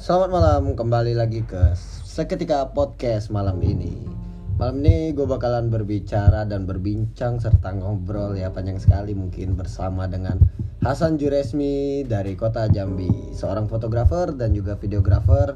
Selamat 0.00 0.32
malam, 0.32 0.72
kembali 0.80 1.12
lagi 1.12 1.44
ke 1.44 1.76
Seketika 2.08 2.72
Podcast 2.72 3.28
malam 3.28 3.60
ini 3.60 3.92
Malam 4.56 4.80
ini 4.80 5.12
gue 5.12 5.28
bakalan 5.28 5.68
berbicara 5.68 6.48
dan 6.48 6.64
berbincang 6.64 7.36
serta 7.36 7.76
ngobrol 7.76 8.32
ya 8.32 8.48
panjang 8.48 8.80
sekali 8.80 9.12
mungkin 9.12 9.60
bersama 9.60 10.08
dengan 10.08 10.40
Hasan 10.80 11.20
Juresmi 11.20 12.08
dari 12.08 12.32
kota 12.32 12.72
Jambi 12.72 13.36
Seorang 13.36 13.68
fotografer 13.68 14.32
dan 14.32 14.56
juga 14.56 14.80
videografer 14.80 15.52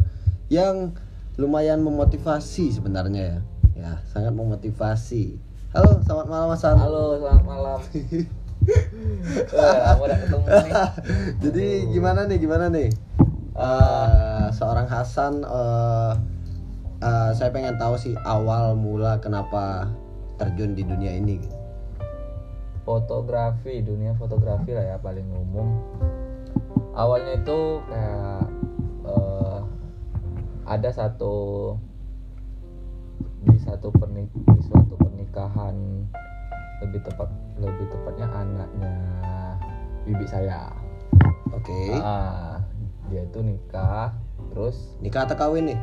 yang 0.52 0.92
lumayan 1.40 1.80
memotivasi 1.80 2.68
sebenarnya 2.68 3.24
ya 3.24 3.38
Ya, 3.72 3.92
sangat 4.12 4.36
memotivasi 4.36 5.40
Halo, 5.72 6.04
selamat 6.04 6.26
malam 6.28 6.48
Hasan 6.52 6.76
Halo, 6.76 7.16
selamat 7.16 7.44
malam. 7.48 7.80
Wah, 9.56 9.96
udah 10.00 10.18
ketemu 10.24 10.46
nih. 10.48 10.72
Jadi 11.40 11.66
gimana 11.92 12.20
nih, 12.24 12.38
gimana 12.40 12.66
nih? 12.72 12.88
Eh, 13.54 14.46
seorang 14.50 14.90
Hasan, 14.90 15.46
eh, 15.46 16.12
eh, 16.98 17.30
saya 17.38 17.54
pengen 17.54 17.78
tahu 17.78 17.94
sih 17.94 18.18
awal 18.26 18.74
mula 18.74 19.22
kenapa 19.22 19.86
terjun 20.42 20.74
di 20.74 20.82
dunia 20.82 21.14
ini. 21.14 21.38
Fotografi, 22.82 23.78
dunia 23.78 24.18
fotografi 24.18 24.74
lah 24.74 24.82
ya 24.82 24.96
paling 24.98 25.30
umum. 25.30 25.70
Awalnya 26.98 27.46
itu 27.46 27.58
kayak 27.86 28.42
eh, 29.06 29.58
ada 30.66 30.90
satu 30.90 31.34
di 33.46 33.54
satu 33.62 33.94
pernik 33.94 34.34
di 34.34 34.60
suatu 34.66 34.98
pernikahan 34.98 35.78
lebih 36.82 37.06
tepat 37.06 37.30
lebih 37.62 37.86
tepatnya 37.86 38.26
anaknya 38.34 38.94
bibi 40.02 40.26
saya. 40.26 40.74
Oke. 41.54 42.02
Ah, 42.02 42.53
dia 43.06 43.22
itu 43.22 43.40
nikah 43.40 44.12
terus 44.50 44.96
Nikah 44.98 45.24
atau 45.24 45.36
kawin 45.38 45.68
nih? 45.68 45.80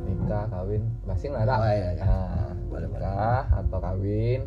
nikah 0.00 0.46
kawin 0.48 0.82
masing 1.04 1.30
lah 1.30 1.44
Kak. 1.44 1.58
Oh, 1.58 1.66
iya, 1.66 1.88
iya. 1.92 2.02
Nah, 2.02 2.50
Boleh, 2.66 2.86
boleh. 2.86 3.02
nikah 3.02 3.42
atau 3.52 3.78
kawin 3.78 4.40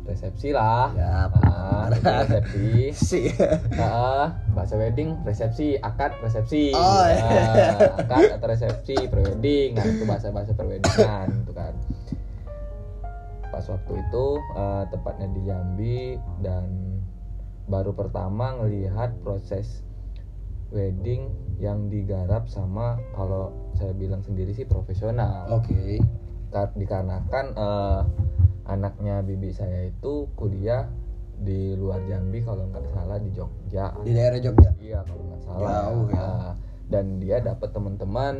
resepsi 0.00 0.48
lah 0.50 0.90
Ya, 0.96 1.28
nah, 1.30 1.86
resepsi 1.92 2.90
Si. 3.06 3.20
nah, 3.70 4.32
bahasa 4.50 4.74
wedding 4.74 5.14
resepsi 5.22 5.76
akad 5.76 6.16
resepsi 6.18 6.72
Oh, 6.72 7.04
iya. 7.04 7.20
Nah, 7.76 8.00
akad 8.00 8.24
atau 8.34 8.48
resepsi 8.48 8.96
prewedding 9.06 9.76
nah 9.76 9.84
itu 9.84 10.02
bahasa 10.04 10.28
bahasa 10.28 10.50
perweddingan 10.50 11.44
itu 11.44 11.52
kan 11.52 11.74
pas 13.50 13.66
waktu 13.66 13.92
itu 13.98 14.26
eh, 14.56 14.84
tepatnya 14.88 15.26
di 15.28 15.40
Jambi 15.42 16.00
dan 16.38 16.64
baru 17.66 17.92
pertama 17.92 18.56
ngelihat 18.56 19.14
proses 19.20 19.82
wedding 20.70 21.28
yang 21.58 21.86
digarap 21.86 22.46
sama 22.46 22.96
kalau 23.12 23.50
saya 23.74 23.92
bilang 23.92 24.20
sendiri 24.20 24.50
sih 24.50 24.64
profesional 24.64 25.50
Oke. 25.52 25.98
Kar- 26.48 26.72
dikarenakan 26.72 27.46
eh, 27.52 28.00
anaknya 28.64 29.20
bibi 29.20 29.50
saya 29.50 29.86
itu 29.86 30.30
kuliah 30.34 30.86
di 31.36 31.72
luar 31.72 32.04
Jambi 32.04 32.40
kalau 32.40 32.66
nggak 32.66 32.84
salah 32.88 33.16
di 33.16 33.30
Jogja 33.30 33.90
Di 33.98 34.12
daerah 34.12 34.38
Jogja. 34.38 34.70
iya 34.78 35.00
kalau 35.02 35.22
nggak 35.24 35.42
salah 35.42 35.68
Jauh 35.84 36.06
ya. 36.06 36.20
Nah, 36.20 36.54
dan 36.86 37.06
dia 37.18 37.38
dapat 37.38 37.68
teman-teman 37.70 38.34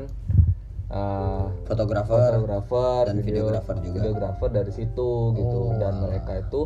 eh, 0.89 1.45
Fotografer. 1.65 2.19
fotografer 2.35 3.03
dan 3.07 3.15
video- 3.17 3.47
videografer 3.47 3.77
juga. 3.79 3.95
videografer 3.97 4.49
dari 4.51 4.73
situ 4.73 5.11
gitu 5.33 5.59
Oh, 5.71 5.77
dan 5.77 5.95
alah. 5.95 6.03
mereka 6.09 6.33
itu 6.41 6.61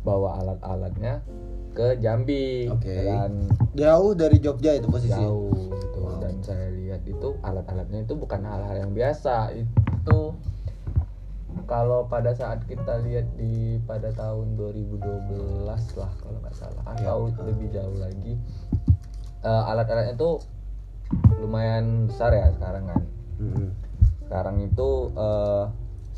bawa 0.00 0.40
alat-alatnya 0.40 1.20
ke 1.70 1.98
Jambi 1.98 2.66
Oke. 2.66 2.90
dan 3.00 3.46
Jauh 3.72 4.12
dari 4.12 4.36
Jogja 4.38 4.74
itu 4.74 4.86
posisi. 4.86 5.14
jauh 5.14 5.50
gitu 5.70 5.98
Wow. 6.00 6.18
dan 6.18 6.34
saya 6.40 6.66
lihat 6.70 7.02
itu 7.04 7.28
alat-alatnya 7.40 8.02
itu 8.02 8.14
bukan 8.14 8.40
hal-hal 8.42 8.76
yang 8.78 8.92
biasa 8.92 9.52
itu 9.52 10.20
kalau 11.64 12.02
pada 12.04 12.32
saat 12.32 12.66
kita 12.66 12.98
lihat 13.00 13.30
di 13.36 13.78
pada 13.84 14.10
tahun 14.10 14.58
2012 14.58 14.98
lah 15.94 16.10
kalau 16.18 16.38
nggak 16.40 16.56
salah 16.56 16.82
atau 16.84 17.30
lebih 17.46 17.70
jauh 17.70 17.94
lagi 17.94 18.34
eh, 19.40 19.62
alat-alatnya 19.70 20.14
itu 20.14 20.30
lumayan 21.38 22.06
besar 22.06 22.30
ya 22.32 22.50
sekarang 22.50 22.84
kan 22.86 23.02
Mm-mm. 23.38 23.70
sekarang 24.26 24.56
itu 24.60 24.88
eh, 25.14 25.64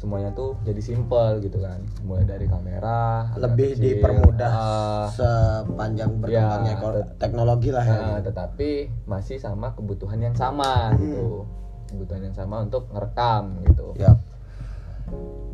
semuanya 0.03 0.35
tuh 0.35 0.59
jadi 0.67 0.83
simple 0.83 1.39
gitu 1.39 1.63
kan 1.63 1.79
mulai 2.03 2.27
dari 2.27 2.51
kamera 2.51 3.31
Lebih 3.39 3.79
kecil, 3.79 4.03
dipermudah 4.03 4.51
eh, 4.51 5.07
sepanjang 5.15 6.19
berkembangnya 6.19 6.75
ya, 6.75 6.83
ko- 6.83 6.95
tet- 6.99 7.15
teknologi 7.23 7.71
lah 7.71 7.85
ya. 7.87 7.95
Nah, 7.95 8.19
tetapi 8.19 8.71
masih 9.07 9.39
sama 9.39 9.71
kebutuhan 9.73 10.19
yang 10.19 10.35
sama 10.35 10.91
gitu 10.99 11.47
kebutuhan 11.87 12.27
yang 12.27 12.35
sama 12.35 12.67
untuk 12.67 12.91
ngerekam 12.91 13.63
gitu 13.63 13.95
Ya. 13.95 14.19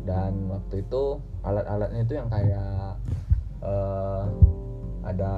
dan 0.01 0.33
waktu 0.49 0.81
itu 0.81 1.03
alat-alatnya 1.45 2.01
itu 2.01 2.13
yang 2.17 2.25
kayak 2.27 2.97
eh 3.61 4.23
ada 4.99 5.33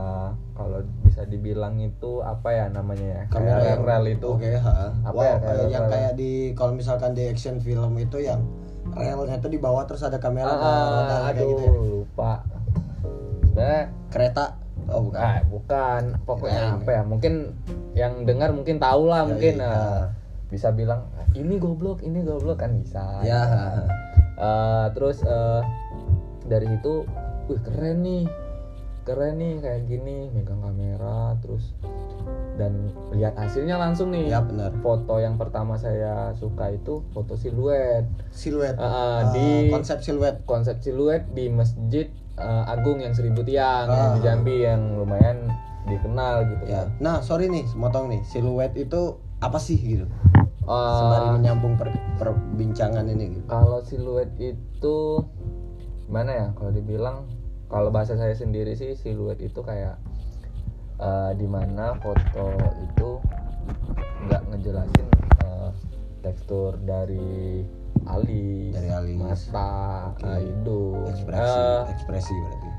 kalau 0.54 0.82
bisa 1.04 1.22
dibilang 1.24 1.78
itu 1.78 2.24
apa 2.24 2.50
ya 2.50 2.66
namanya 2.68 3.08
ya 3.08 3.24
kamera 3.30 3.62
yang 3.62 3.84
rel 3.84 4.06
itu 4.08 4.30
ha. 4.58 4.90
Apa 5.04 5.14
wow 5.14 5.22
ya, 5.22 5.36
kayak 5.36 5.42
kayak 5.44 5.68
yang 5.70 5.84
rel. 5.84 5.92
kayak 5.92 6.12
di 6.16 6.32
kalau 6.54 6.74
misalkan 6.74 7.12
di 7.14 7.24
action 7.28 7.58
film 7.58 7.94
itu 7.98 8.18
yang 8.20 8.42
relnya 8.94 9.36
itu 9.36 9.48
di 9.48 9.58
bawah 9.58 9.84
terus 9.84 10.02
ada 10.02 10.18
kamera 10.18 10.50
Ah, 10.50 10.58
dan 10.58 10.86
roda 10.86 11.06
kayak 11.08 11.30
aduh 11.32 11.48
gitu 11.48 11.64
ya. 11.64 11.72
lupa 11.74 12.32
sebenarnya 13.44 13.82
kereta 14.08 14.46
oh 14.88 15.02
bukan 15.04 15.22
ah, 15.22 15.40
bukan 15.46 16.02
pokoknya 16.22 16.60
Kirain. 16.62 16.78
apa 16.78 16.90
ya 16.92 17.02
mungkin 17.04 17.34
yang 17.92 18.14
dengar 18.24 18.50
mungkin 18.50 18.76
tahu 18.78 19.04
lah 19.06 19.24
Ya, 19.24 19.30
mungkin 19.30 19.54
iya. 19.56 19.64
nah, 19.64 20.02
bisa 20.48 20.68
bilang 20.70 21.08
ini 21.32 21.56
goblok 21.56 22.02
ini 22.02 22.20
goblok 22.22 22.60
kan 22.60 22.76
bisa 22.76 23.20
ya. 23.22 23.42
Eh, 24.34 24.86
terus 24.92 25.22
eh, 25.22 25.62
dari 26.44 26.68
situ 26.68 27.08
wih 27.48 27.60
keren 27.62 28.02
nih 28.02 28.24
keren 29.02 29.38
nih 29.38 29.54
kayak 29.60 29.82
gini 29.86 30.28
megang 30.30 30.60
kamera 30.60 31.36
terus 31.40 31.72
dan 32.60 32.94
lihat 33.16 33.34
hasilnya 33.34 33.80
langsung 33.80 34.14
nih. 34.14 34.30
Ya 34.30 34.44
benar. 34.44 34.70
Foto 34.86 35.18
yang 35.18 35.40
pertama 35.40 35.80
saya 35.80 36.36
suka 36.38 36.76
itu 36.76 37.02
foto 37.16 37.34
siluet. 37.34 38.06
Siluet. 38.30 38.78
Ah, 38.78 39.32
di 39.34 39.72
konsep 39.74 40.04
siluet. 40.04 40.44
konsep 40.46 40.78
siluet 40.84 41.26
di 41.34 41.50
masjid 41.50 42.12
eh, 42.38 42.64
agung 42.70 43.02
yang 43.02 43.16
seribu 43.16 43.42
tiang 43.42 43.90
yang 43.90 44.12
di 44.18 44.20
Jambi 44.22 44.58
yang 44.62 44.82
lumayan 45.00 45.50
dikenal 45.90 46.46
gitu 46.46 46.64
ya. 46.70 46.86
kan. 46.86 46.88
nah 47.02 47.16
sorry 47.26 47.50
nih 47.50 47.66
motong 47.74 48.12
nih. 48.12 48.22
Siluet 48.30 48.78
itu 48.78 49.18
apa 49.42 49.58
sih 49.58 49.80
gitu? 49.80 50.06
Eh, 50.62 50.96
sembari 51.02 51.28
menyambung 51.42 51.74
per- 51.80 51.98
perbincangan 52.22 53.10
ini 53.10 53.42
gitu. 53.42 53.46
Kalau 53.50 53.82
siluet 53.82 54.30
itu 54.38 55.26
gimana 56.06 56.30
ya? 56.30 56.48
Kalau 56.54 56.70
dibilang 56.70 57.26
kalau 57.72 57.90
bahasa 57.90 58.20
saya 58.20 58.36
sendiri 58.36 58.76
sih 58.76 58.94
siluet 59.00 59.40
itu 59.40 59.64
kayak 59.64 59.96
eh, 61.02 61.32
di 61.36 61.48
mana 61.50 61.98
foto 61.98 62.48
itu 62.80 63.10
nggak 64.22 64.42
ngejelasin 64.50 65.08
eh, 65.42 65.70
tekstur 66.22 66.78
dari 66.82 67.66
alis, 68.06 68.74
Dari 68.74 68.90
alis. 68.90 69.18
mata, 69.50 69.72
Oke. 70.14 70.26
eh, 70.26 70.40
hidung, 70.42 71.06
ekspresi 71.10 71.60
Eh, 71.60 71.82
ekspresi 71.90 72.36
berarti 72.38 72.70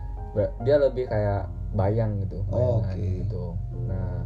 dia 0.64 0.76
lebih 0.80 1.04
kayak 1.06 1.42
bayang 1.72 2.16
gitu, 2.24 2.40
Oh, 2.48 2.80
oke. 2.80 2.96
gitu. 2.96 3.52
Nah, 3.84 4.24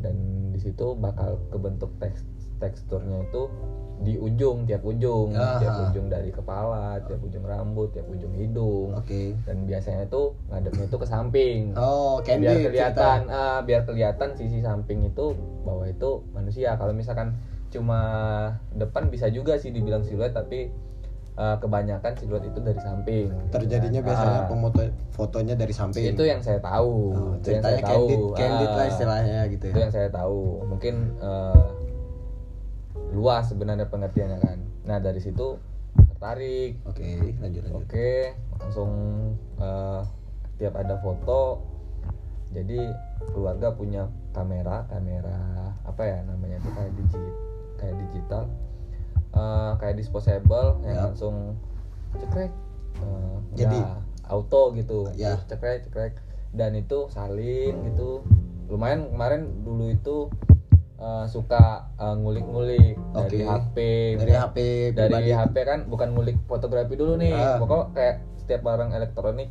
dan 0.00 0.16
di 0.50 0.58
situ 0.58 0.96
bakal 0.96 1.36
kebentuk 1.50 1.92
teks 1.98 2.24
teksturnya 2.56 3.22
itu 3.22 3.50
di 3.96 4.18
ujung 4.18 4.66
tiap 4.66 4.82
ujung, 4.82 5.30
Aha. 5.32 5.56
tiap 5.56 5.74
ujung 5.86 6.06
dari 6.08 6.28
kepala, 6.28 6.98
tiap 7.00 7.20
ujung 7.20 7.40
rambut, 7.42 7.88
tiap 7.90 8.04
ujung 8.06 8.34
hidung. 8.34 8.90
oke 8.92 9.22
Dan 9.40 9.64
biasanya 9.64 10.04
itu 10.04 10.22
ngadepnya 10.48 10.84
itu 10.84 10.96
ke 10.96 11.06
samping. 11.06 11.60
oh 11.74 12.18
candy 12.20 12.42
biar 12.44 12.58
kelihatan 12.64 13.18
ah, 13.28 13.62
biar 13.62 13.82
kelihatan 13.84 14.34
sisi 14.34 14.58
samping 14.58 15.04
itu 15.04 15.32
bahwa 15.62 15.86
itu 15.86 16.10
manusia. 16.30 16.74
Kalau 16.74 16.90
misalkan 16.90 17.38
cuma 17.70 18.00
depan 18.72 19.08
bisa 19.08 19.26
juga 19.28 19.54
sih 19.56 19.70
dibilang 19.70 20.02
siluet 20.02 20.30
tapi 20.30 20.74
ah, 21.34 21.54
kebanyakan 21.56 22.12
siluet 22.14 22.42
itu 22.44 22.58
dari 22.60 22.80
samping. 22.80 23.30
gitu 23.30 23.50
terjadinya 23.52 24.00
kan. 24.00 24.08
biasanya 24.10 24.40
Ah. 24.40 24.48
pemoto 24.48 24.82
fotonya 25.10 25.54
dari 25.54 25.70
samping 25.70 26.02
itu 26.08 26.24
yang 26.24 26.38
saya 26.38 26.58
tahu 26.58 27.14
Oh, 27.14 27.30
itu 27.32 27.46
yang 27.48 27.62
ceritanya 27.62 27.62
saya 27.72 27.86
tahu 27.86 28.04
candid 28.04 28.20
candid 28.34 28.68
Ah, 28.68 28.74
lah 28.74 28.86
istilahnya 28.86 29.38
gitu 29.48 29.64
itu 29.64 29.70
ya 29.72 29.80
yang 29.80 29.92
saya 29.92 30.08
tahu 30.10 30.38
mungkin 30.66 30.94
eh, 31.16 31.66
luas 33.14 33.48
sebenarnya 33.48 33.86
pengertiannya 33.86 34.38
kan. 34.38 34.58
Nah 34.84 34.98
dari 34.98 35.18
situ 35.18 35.56
tertarik. 35.96 36.82
Oke 36.84 37.34
lanjut 37.38 37.62
lanjut. 37.64 37.80
Oke 37.80 38.34
langsung 38.58 38.90
eh, 39.56 40.00
tiap 40.58 40.74
ada 40.74 40.98
foto 40.98 41.62
jadi 42.50 42.94
keluarga 43.34 43.74
punya 43.74 44.06
kamera 44.30 44.86
kamera 44.86 45.38
apa 45.82 46.02
ya 46.02 46.22
namanya 46.22 46.58
itu 46.58 46.70
kayak 46.70 46.92
digit 46.94 47.34
kayak 47.76 47.96
digital 48.06 48.44
Eh, 49.34 49.72
kayak 49.82 49.98
disposable 49.98 50.78
yang 50.86 50.94
Ya. 50.94 51.02
langsung 51.10 51.58
cekrek 52.14 52.54
Eh, 52.94 53.36
Jadi- 53.58 53.82
udah 53.82 53.98
auto 54.30 54.70
gitu. 54.72 55.10
Ya. 55.18 55.34
cekrek 55.50 55.82
cekrek. 55.82 56.14
Dan 56.54 56.78
itu 56.78 57.10
salin 57.10 57.74
gitu. 57.82 58.22
Lumayan 58.70 59.10
kemarin 59.10 59.66
dulu 59.66 59.90
itu 59.90 60.16
eh, 60.96 61.24
suka 61.26 61.64
eh, 61.92 62.14
ngulik-ngulik 62.14 62.94
dari 63.12 63.40
Oke. 63.40 63.46
HP 63.46 63.76
Dari 64.16 64.32
HP 64.32 64.56
dari 64.92 65.10
pribadi. 65.12 65.30
HP 65.32 65.56
kan 65.60 65.78
bukan 65.84 66.08
ngulik 66.10 66.36
fotografi 66.44 66.94
dulu 66.94 67.14
nih 67.14 67.32
Ah. 67.32 67.58
pokok 67.58 67.92
kayak 67.92 68.16
setiap 68.36 68.60
barang 68.62 68.90
elektronik 68.90 69.48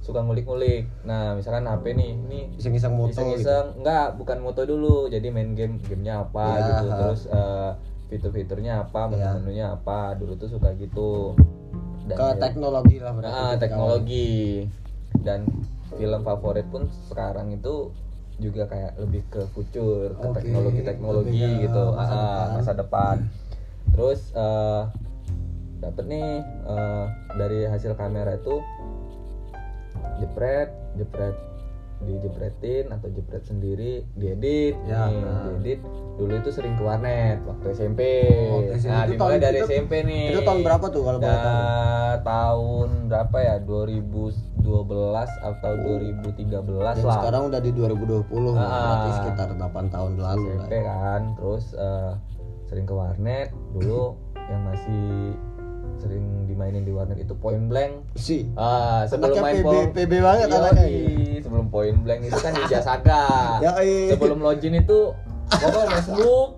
suka 0.00 0.18
ngulik-ngulik 0.18 0.88
nah 1.02 1.34
misalkan 1.34 1.64
HP 1.64 1.92
nih 1.92 2.10
ini 2.10 2.40
Iseng-iseng 2.56 2.92
moto 2.92 3.12
gitu. 3.12 3.20
iseng-iseng 3.36 3.76
enggak 3.76 4.16
bukan 4.16 4.38
moto 4.38 4.64
dulu 4.64 5.06
jadi 5.06 5.28
main 5.28 5.52
game 5.52 5.76
gamenya 5.82 6.24
apa 6.24 6.46
Ya, 6.50 6.64
gitu 6.66 6.86
terus 6.90 7.20
eh, 7.28 7.70
fitur-fiturnya 8.08 8.82
apa 8.82 9.06
Ya. 9.06 9.36
menu-menunya 9.36 9.66
apa 9.72 10.14
dulu 10.14 10.34
tuh 10.34 10.48
suka 10.48 10.72
gitu 10.74 11.36
Dan 12.02 12.16
Ke 12.16 12.26
ya- 12.26 12.40
teknologi 12.40 12.96
lah 12.98 13.12
berarti. 13.12 13.38
Ah, 13.38 13.54
teknologi 13.54 14.66
dan 15.20 15.46
film 15.92 16.20
favorit 16.20 16.66
pun 16.66 16.88
sekarang 17.06 17.52
itu 17.52 17.92
juga 18.40 18.64
kayak 18.66 18.96
lebih 18.98 19.22
ke 19.28 19.44
future 19.52 20.16
ke 20.16 20.26
Oke, 20.26 20.36
teknologi-teknologi 20.40 21.30
lebih 21.36 21.60
ke 21.60 21.64
gitu 21.68 21.82
masa 21.92 22.12
Ah, 22.12 22.18
depan. 22.18 22.48
masa 22.56 22.72
depan 22.74 23.16
terus 23.92 24.20
eh 24.32 24.82
dapet 25.80 26.04
nih 26.08 26.30
eh, 26.44 27.04
dari 27.36 27.60
hasil 27.68 27.92
kamera 27.96 28.36
itu 28.36 28.60
jepret 30.20 30.68
jepret 30.96 31.36
dijepretin 32.02 32.88
atau 32.88 33.08
jepret 33.08 33.42
sendiri 33.42 34.02
diedit 34.14 34.72
Ya. 34.82 35.06
nih 35.06 35.20
diedit 35.52 35.80
dulu 36.16 36.32
itu 36.34 36.50
sering 36.50 36.74
ke 36.74 36.82
warnet 36.82 37.38
waktu 37.42 37.66
SMP 37.70 38.00
Oh, 38.46 38.58
waktu 38.58 38.72
SMP. 38.74 38.88
nah 38.90 39.02
Itu 39.02 39.10
dimulai 39.10 39.20
tahun- 39.30 39.42
dari 39.42 39.58
itu- 39.58 39.68
SMP 39.68 39.92
nih 40.02 40.24
Itu 40.30 40.40
tahun 40.42 40.60
berapa 40.62 40.86
tuh 40.86 41.02
kalau 41.02 41.18
boleh 41.18 41.38
tahu? 41.38 41.54
Nah, 41.54 42.14
tahun 42.22 42.88
berapa 43.06 43.36
ya 43.38 43.56
2012 43.60 45.30
atau 45.40 45.72
2013 45.76 46.94
Dan 46.94 47.04
lah 47.04 47.14
sekarang 47.16 47.42
udah 47.46 47.60
di 47.60 47.70
2020 47.70 48.52
Ah. 48.52 48.60
berarti 48.60 49.10
sekitar 49.14 49.48
8 49.54 49.84
tahun 49.88 50.12
lalu 50.16 50.44
lah. 50.50 50.56
SMP 50.58 50.74
kan 50.82 51.22
terus 51.34 51.64
eh, 51.74 52.12
sering 52.64 52.84
ke 52.84 52.94
warnet 52.94 53.48
dulu 53.72 54.16
yang 54.50 54.62
masih 54.64 55.36
sering 55.96 56.24
dimainin 56.44 56.82
di 56.82 56.90
warnet 56.90 57.18
itu 57.18 57.34
point 57.34 57.66
blank 57.66 57.92
Si. 58.14 58.48
ah 58.54 59.04
sebelum 59.04 59.30
Anaknya 59.30 59.42
main 59.42 59.54
PB 59.54 59.66
point 59.66 59.90
PB 59.92 60.12
banget 60.18 60.46
Yoi, 60.46 60.56
anaknya. 60.56 60.86
sebelum 61.40 61.66
point 61.68 61.98
blank 62.00 62.20
itu 62.22 62.38
kan 62.38 62.52
Ninja 62.52 62.80
Saga 62.80 63.24
Yoi. 63.60 63.92
sebelum 64.08 64.38
login 64.38 64.74
itu 64.74 65.00
pokoknya 65.50 65.86
Facebook 65.92 66.48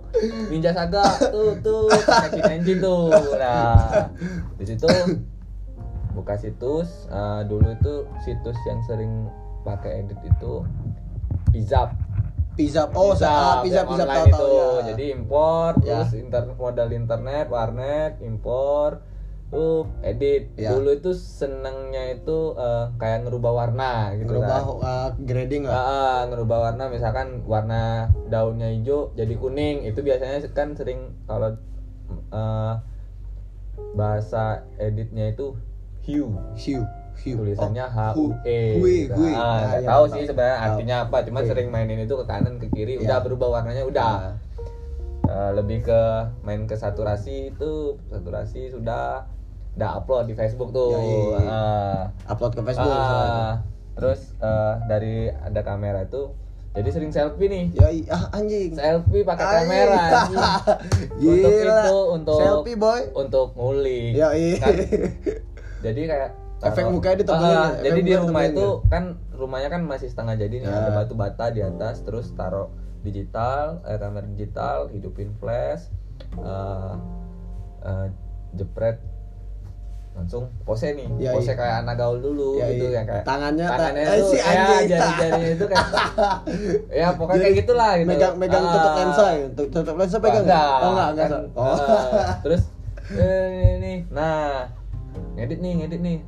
Ninja 0.48 0.70
Saga 0.70 1.04
tuh 1.26 1.58
tuh 1.58 1.86
cheat 2.30 2.44
engine 2.46 2.78
tuh 2.78 3.08
nah 3.34 4.06
di 4.54 4.64
situ 4.64 4.86
buka 6.12 6.36
situs 6.36 7.08
eh, 7.08 7.40
dulu 7.44 7.72
itu 7.72 7.94
situs 8.20 8.58
yang 8.62 8.78
sering 8.82 9.26
pakai 9.62 10.02
edit 10.02 10.18
itu 10.20 10.62
Pizzap 11.48 11.94
Pizza 12.52 12.84
oh 12.86 13.16
sa- 13.16 13.32
ah, 13.32 13.64
pizza 13.64 13.80
yang 13.80 13.88
pizza 13.88 14.04
tahu 14.04 14.12
tahu 14.12 14.28
itu 14.28 14.48
ya. 14.52 14.68
jadi 14.92 15.04
impor 15.10 15.70
Ya. 15.80 16.04
terus 16.04 16.12
internet 16.14 16.52
modal 16.54 16.88
internet 16.92 17.46
warnet 17.48 18.20
impor 18.20 19.00
tuh 19.52 19.84
edit 20.00 20.48
Ya. 20.56 20.72
dulu 20.72 20.96
itu 20.96 21.12
senengnya 21.12 22.08
itu 22.10 22.56
eh, 22.56 22.88
kayak 22.96 23.28
ngerubah 23.28 23.52
warna 23.52 24.16
gitu 24.16 24.32
Ngerubah 24.32 24.58
kan 24.58 24.80
uh, 24.80 25.08
grading 25.20 25.68
lah. 25.68 25.76
Ah, 25.76 26.20
ngerubah 26.24 26.58
warna 26.66 26.88
misalkan 26.88 27.44
warna 27.44 28.08
daunnya 28.26 28.72
hijau 28.72 29.12
jadi 29.12 29.36
kuning 29.36 29.84
itu 29.84 30.00
biasanya 30.00 30.40
kan 30.50 30.72
sering 30.72 31.12
kalau 31.26 31.52
eh, 32.32 32.74
bahasa 33.92 34.42
editnya 34.78 35.28
itu 35.28 35.52
hue 36.02 36.32
Hue, 36.56 36.80
hue. 37.14 37.36
tulisannya 37.36 37.84
H 37.86 37.98
Oh, 38.16 38.32
U 38.32 38.40
E 38.42 38.80
Hui, 38.80 39.04
gitu. 39.06 39.14
hui. 39.14 39.30
Ah, 39.30 39.38
Ah, 39.38 39.56
nggak 39.68 39.78
iya, 39.78 39.88
tahu 39.92 40.02
tahu. 40.02 40.14
sih 40.16 40.22
sebenarnya 40.24 40.56
Tahu. 40.56 40.66
artinya 40.66 40.96
apa 41.04 41.16
cuma 41.22 41.38
Hui. 41.38 41.48
sering 41.48 41.68
mainin 41.68 42.00
itu 42.00 42.14
ke 42.16 42.24
kanan 42.24 42.54
ke 42.56 42.66
kiri 42.68 42.96
Iya. 42.96 43.04
udah 43.04 43.18
berubah 43.20 43.48
warnanya 43.52 43.84
udah 43.84 44.12
Nah, 44.18 44.34
Eh, 45.22 45.50
lebih 45.54 45.86
ke 45.86 46.00
main 46.42 46.66
ke 46.66 46.74
saturasi 46.74 47.54
itu 47.54 47.72
saturasi 48.10 48.68
sudah 48.68 49.22
udah 49.74 49.90
upload 49.96 50.24
di 50.26 50.34
Facebook 50.34 50.70
tuh 50.70 50.92
Yoi. 50.92 51.42
Ah. 51.42 52.12
upload 52.26 52.52
ke 52.52 52.62
Facebook. 52.62 52.86
Misalnya. 52.86 53.64
terus 53.92 54.20
eh, 54.38 54.74
dari 54.86 55.14
ada 55.28 55.60
kamera 55.60 56.02
itu 56.02 56.32
jadi 56.72 56.88
sering 56.88 57.10
selfie 57.10 57.46
nih 57.46 57.64
Yoi, 57.74 57.98
ah 58.08 58.32
anjing. 58.32 58.72
selfie 58.72 59.20
pakai 59.22 59.44
kamera 59.44 59.96
anjing. 60.24 60.40
untuk 61.30 61.52
itu 61.54 61.98
untuk 62.10 62.38
selfie 62.38 62.76
boy. 62.76 63.00
untuk 63.14 63.46
ngulik 63.52 64.12
Yoi. 64.14 64.48
Kan, 64.56 64.72
jadi 65.84 66.02
kayak 66.06 66.30
Efek 66.62 66.86
mukanya 66.86 67.16
ditebelin 67.18 67.42
Ah, 67.42 67.50
ya, 67.50 67.66
efek 67.74 67.82
jadi 67.82 68.00
di 68.00 68.12
rumah 68.14 68.42
itu 68.46 68.62
ya. 68.62 68.86
kan 68.86 69.04
rumahnya 69.34 69.66
kan 69.68 69.82
masih 69.82 70.06
setengah 70.06 70.38
jadi 70.38 70.54
nih 70.56 70.68
Ya. 70.68 70.78
ada 70.78 70.90
batu 70.94 71.14
bata 71.14 71.50
di 71.50 71.58
atas 71.58 72.00
terus 72.00 72.30
taruh 72.32 72.70
digital 73.02 73.82
eh, 73.82 73.98
kamera 73.98 74.30
digital 74.30 74.86
hidupin 74.86 75.34
flash 75.34 75.90
eh, 76.32 76.94
eh, 77.82 78.06
jepret 78.54 79.02
langsung 80.12 80.44
pose 80.62 80.92
nih 80.92 81.08
Ya, 81.16 81.32
pose 81.32 81.50
iya. 81.50 81.56
kayak 81.56 81.76
anak 81.82 81.96
gaul 81.96 82.18
dulu 82.18 82.56
Ya, 82.56 82.68
gitu 82.68 82.84
iya. 82.86 83.00
yang 83.00 83.06
kayak 83.06 83.24
Tangannya 83.24 83.64
ta- 83.64 83.74
tangannya 83.74 84.04
eh, 84.04 84.18
tuh 84.18 84.28
si 84.28 84.36
ya 84.36 84.64
jari-jarinya 84.84 85.50
itu 85.50 85.64
kayak 85.66 85.86
ya 87.00 87.08
pokoknya 87.16 87.38
kayak 87.38 87.48
Jadi, 87.48 87.60
gitulah 87.60 87.90
gitu 87.96 88.08
Megang 88.08 88.34
megang 88.36 88.62
Ah. 88.62 88.72
tutup 88.72 88.92
lensa 88.94 89.24
ya. 89.30 89.46
Tu- 89.50 89.70
Tutup 89.70 89.96
lensa 89.96 90.16
pegang 90.18 90.44
nggak? 90.44 90.60
Enggak. 90.62 90.78
Oh 90.78 90.90
enggak, 90.90 91.08
enggak. 91.08 91.26
Kan, 91.26 91.32
Sa- 91.32 91.48
Oh. 91.56 91.76
eh, 91.76 92.26
terus 92.44 92.62
eh, 93.10 93.44
ini, 93.48 93.70
ini. 93.74 93.94
Nah, 94.08 94.68
ngedit 95.34 95.58
nih, 95.58 95.72
ngedit 95.80 96.00
nih. 96.00 96.18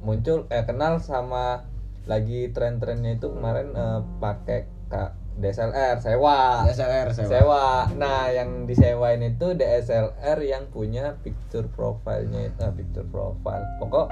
Muncul 0.00 0.38
eh 0.48 0.64
kenal 0.64 0.98
sama 0.98 1.64
lagi 2.04 2.48
tren-trennya 2.50 3.16
itu 3.16 3.28
kemarin 3.28 3.72
eh, 3.72 4.00
pakai 4.18 4.60
Kak 4.86 5.10
DSLR 5.34 5.98
sewa. 5.98 6.62
DSLR 6.62 7.08
sewa. 7.10 7.28
Sewa. 7.28 7.64
Nah, 7.98 8.30
yang 8.30 8.64
disewain 8.64 9.18
itu 9.20 9.52
DSLR 9.52 10.38
yang 10.40 10.70
punya 10.70 11.18
picture 11.26 11.66
profile-nya 11.74 12.54
itu, 12.54 12.58
eh, 12.62 12.72
picture 12.72 13.06
profile. 13.10 13.66
Pokok 13.82 14.06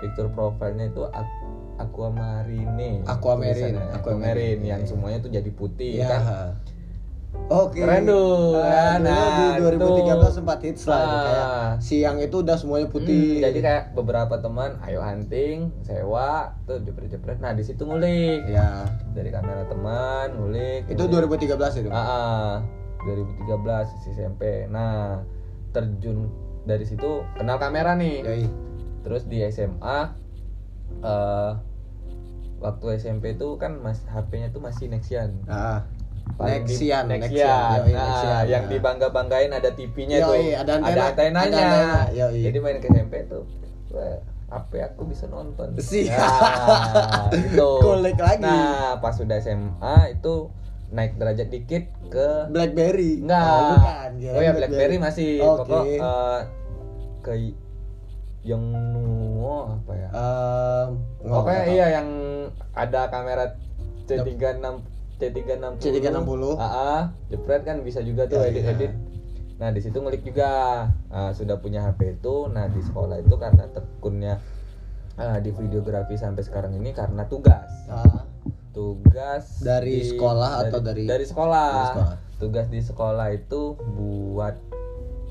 picture 0.00 0.30
profile-nya 0.32 0.88
itu 0.88 1.04
aquamarine. 1.78 3.04
Aquamarine, 3.04 3.76
aquamarine. 3.76 3.78
Aquamarine 3.92 4.62
yang 4.64 4.82
semuanya 4.88 5.18
tuh 5.20 5.30
jadi 5.32 5.50
putih 5.52 6.00
Iya. 6.00 6.08
kan. 6.08 6.22
Oke. 7.44 7.76
Keren 7.78 8.08
tuh, 8.08 8.56
Nah, 8.56 8.96
Nah, 8.96 9.28
di 9.54 9.60
2013 9.60 10.00
itu. 10.26 10.34
sempat 10.34 10.58
hits 10.58 10.82
lah 10.84 10.96
itu 10.96 11.12
Ah. 11.12 11.22
kayak 11.22 11.46
siang 11.78 12.16
itu 12.18 12.36
udah 12.38 12.56
semuanya 12.56 12.86
Hmm, 12.86 12.94
putih. 12.94 13.36
jadi 13.38 13.58
kayak 13.60 13.84
beberapa 13.92 14.34
teman 14.38 14.80
ayo 14.80 14.98
hunting, 14.98 15.68
sewa, 15.80 16.56
tuh 16.64 16.80
jepret-jepret. 16.80 17.38
Nah, 17.38 17.52
di 17.52 17.60
situ 17.60 17.84
ngulik. 17.84 18.48
ya. 18.48 18.88
Dari 19.12 19.28
kamera 19.28 19.64
teman, 19.64 20.32
ngulik. 20.34 20.88
Itu 20.88 21.04
ngulik. 21.04 21.28
2013 21.28 21.76
itu. 21.76 21.88
Ah, 21.88 22.00
ah, 22.00 22.52
2013 23.04 23.92
sisi 23.94 24.16
SMP. 24.16 24.64
Nah, 24.66 25.20
terjun 25.70 26.32
dari 26.64 26.82
situ 26.82 27.28
kenal 27.34 27.58
kamera 27.58 27.92
nih. 27.92 28.24
Yoi. 28.24 28.44
Terus 29.02 29.28
di 29.28 29.44
SMA 29.44 30.16
eh 30.96 31.52
waktu 32.56 32.96
SMP 32.96 33.36
itu 33.36 33.60
kan 33.60 33.76
mas 33.76 34.00
HP-nya 34.06 34.48
tuh 34.48 34.64
masih 34.64 34.88
Nexian. 34.88 35.36
Ah. 35.44 35.84
Nexian, 36.34 37.04
Nexian. 37.06 37.06
Nexian. 37.06 37.78
Yoi, 37.78 37.92
Nah, 37.94 38.06
Nexian. 38.10 38.44
yang 38.50 38.64
Nah. 38.66 38.70
dibangga-banggain 38.74 39.50
ada 39.54 39.70
TV-nya 39.70 40.18
tuh. 40.24 40.34
Ada 40.34 40.72
antena. 40.80 40.88
Ada 40.90 41.02
antenanya. 41.06 41.46
Ada 41.46 41.60
antena. 42.10 42.42
Jadi 42.42 42.58
main 42.58 42.76
ke 42.82 42.86
SMP 42.90 43.14
tuh. 43.30 43.44
HP 44.50 44.72
aku 44.86 45.02
bisa 45.10 45.24
nonton. 45.26 45.74
Siap. 45.78 46.14
Nah, 46.14 47.30
gitu. 47.32 47.70
Kulik 47.84 48.18
lagi. 48.18 48.42
Nah, 48.42 48.98
pas 49.02 49.14
sudah 49.14 49.38
SMA 49.42 50.14
itu 50.14 50.50
naik 50.94 51.18
derajat 51.18 51.48
dikit 51.50 51.84
ke 52.06 52.28
Blackberry. 52.54 53.18
enggak. 53.18 53.42
Oh, 53.42 53.70
bukan. 53.74 54.10
kirain 54.14 54.36
oh 54.38 54.42
ya 54.42 54.52
BlackBerry 54.54 54.96
masih 55.02 55.42
Oke. 55.42 55.58
pokok 55.66 55.84
eh, 55.90 56.40
ke 57.24 57.32
yang 58.44 58.62
nuo 58.94 59.74
apa 59.80 59.92
ya? 59.96 60.08
Nggak 61.24 61.32
Pokoknya 61.34 61.62
iya 61.66 61.86
yang 61.98 62.08
ada 62.76 63.08
kamera 63.10 63.56
C36 64.04 64.60
C360 65.16 65.78
C360. 65.78 66.44
Ah, 66.54 66.64
ah, 66.64 67.00
jepret 67.28 67.62
kan 67.62 67.80
bisa 67.80 68.00
juga 68.00 68.26
tuh 68.26 68.38
Ya, 68.38 68.50
edit-edit. 68.50 68.90
iya. 68.90 69.12
Nah, 69.54 69.70
di 69.70 69.78
situ 69.78 69.96
ngulik 69.96 70.22
juga. 70.22 70.50
Nah, 71.06 71.30
sudah 71.30 71.56
punya 71.56 71.84
HP 71.84 72.18
itu. 72.18 72.48
Nah, 72.48 72.66
di 72.66 72.80
sekolah 72.80 73.18
itu 73.18 73.34
karena 73.34 73.64
tekunnya 73.68 74.34
ah, 75.14 75.38
di 75.38 75.50
videografi 75.50 76.14
sampai 76.14 76.42
sekarang 76.42 76.74
ini 76.74 76.90
karena 76.90 77.24
tugas. 77.24 77.70
Ah, 77.86 78.26
Tugas 78.74 79.62
Dari 79.62 80.02
sekolah 80.04 80.66
atau 80.66 80.82
dari- 80.82 81.06
dari 81.06 81.22
sekolah. 81.22 81.70
dari 81.70 81.86
sekolah. 81.88 82.14
Tugas 82.36 82.66
di 82.66 82.80
sekolah 82.82 83.26
itu 83.30 83.60
buat 83.94 84.58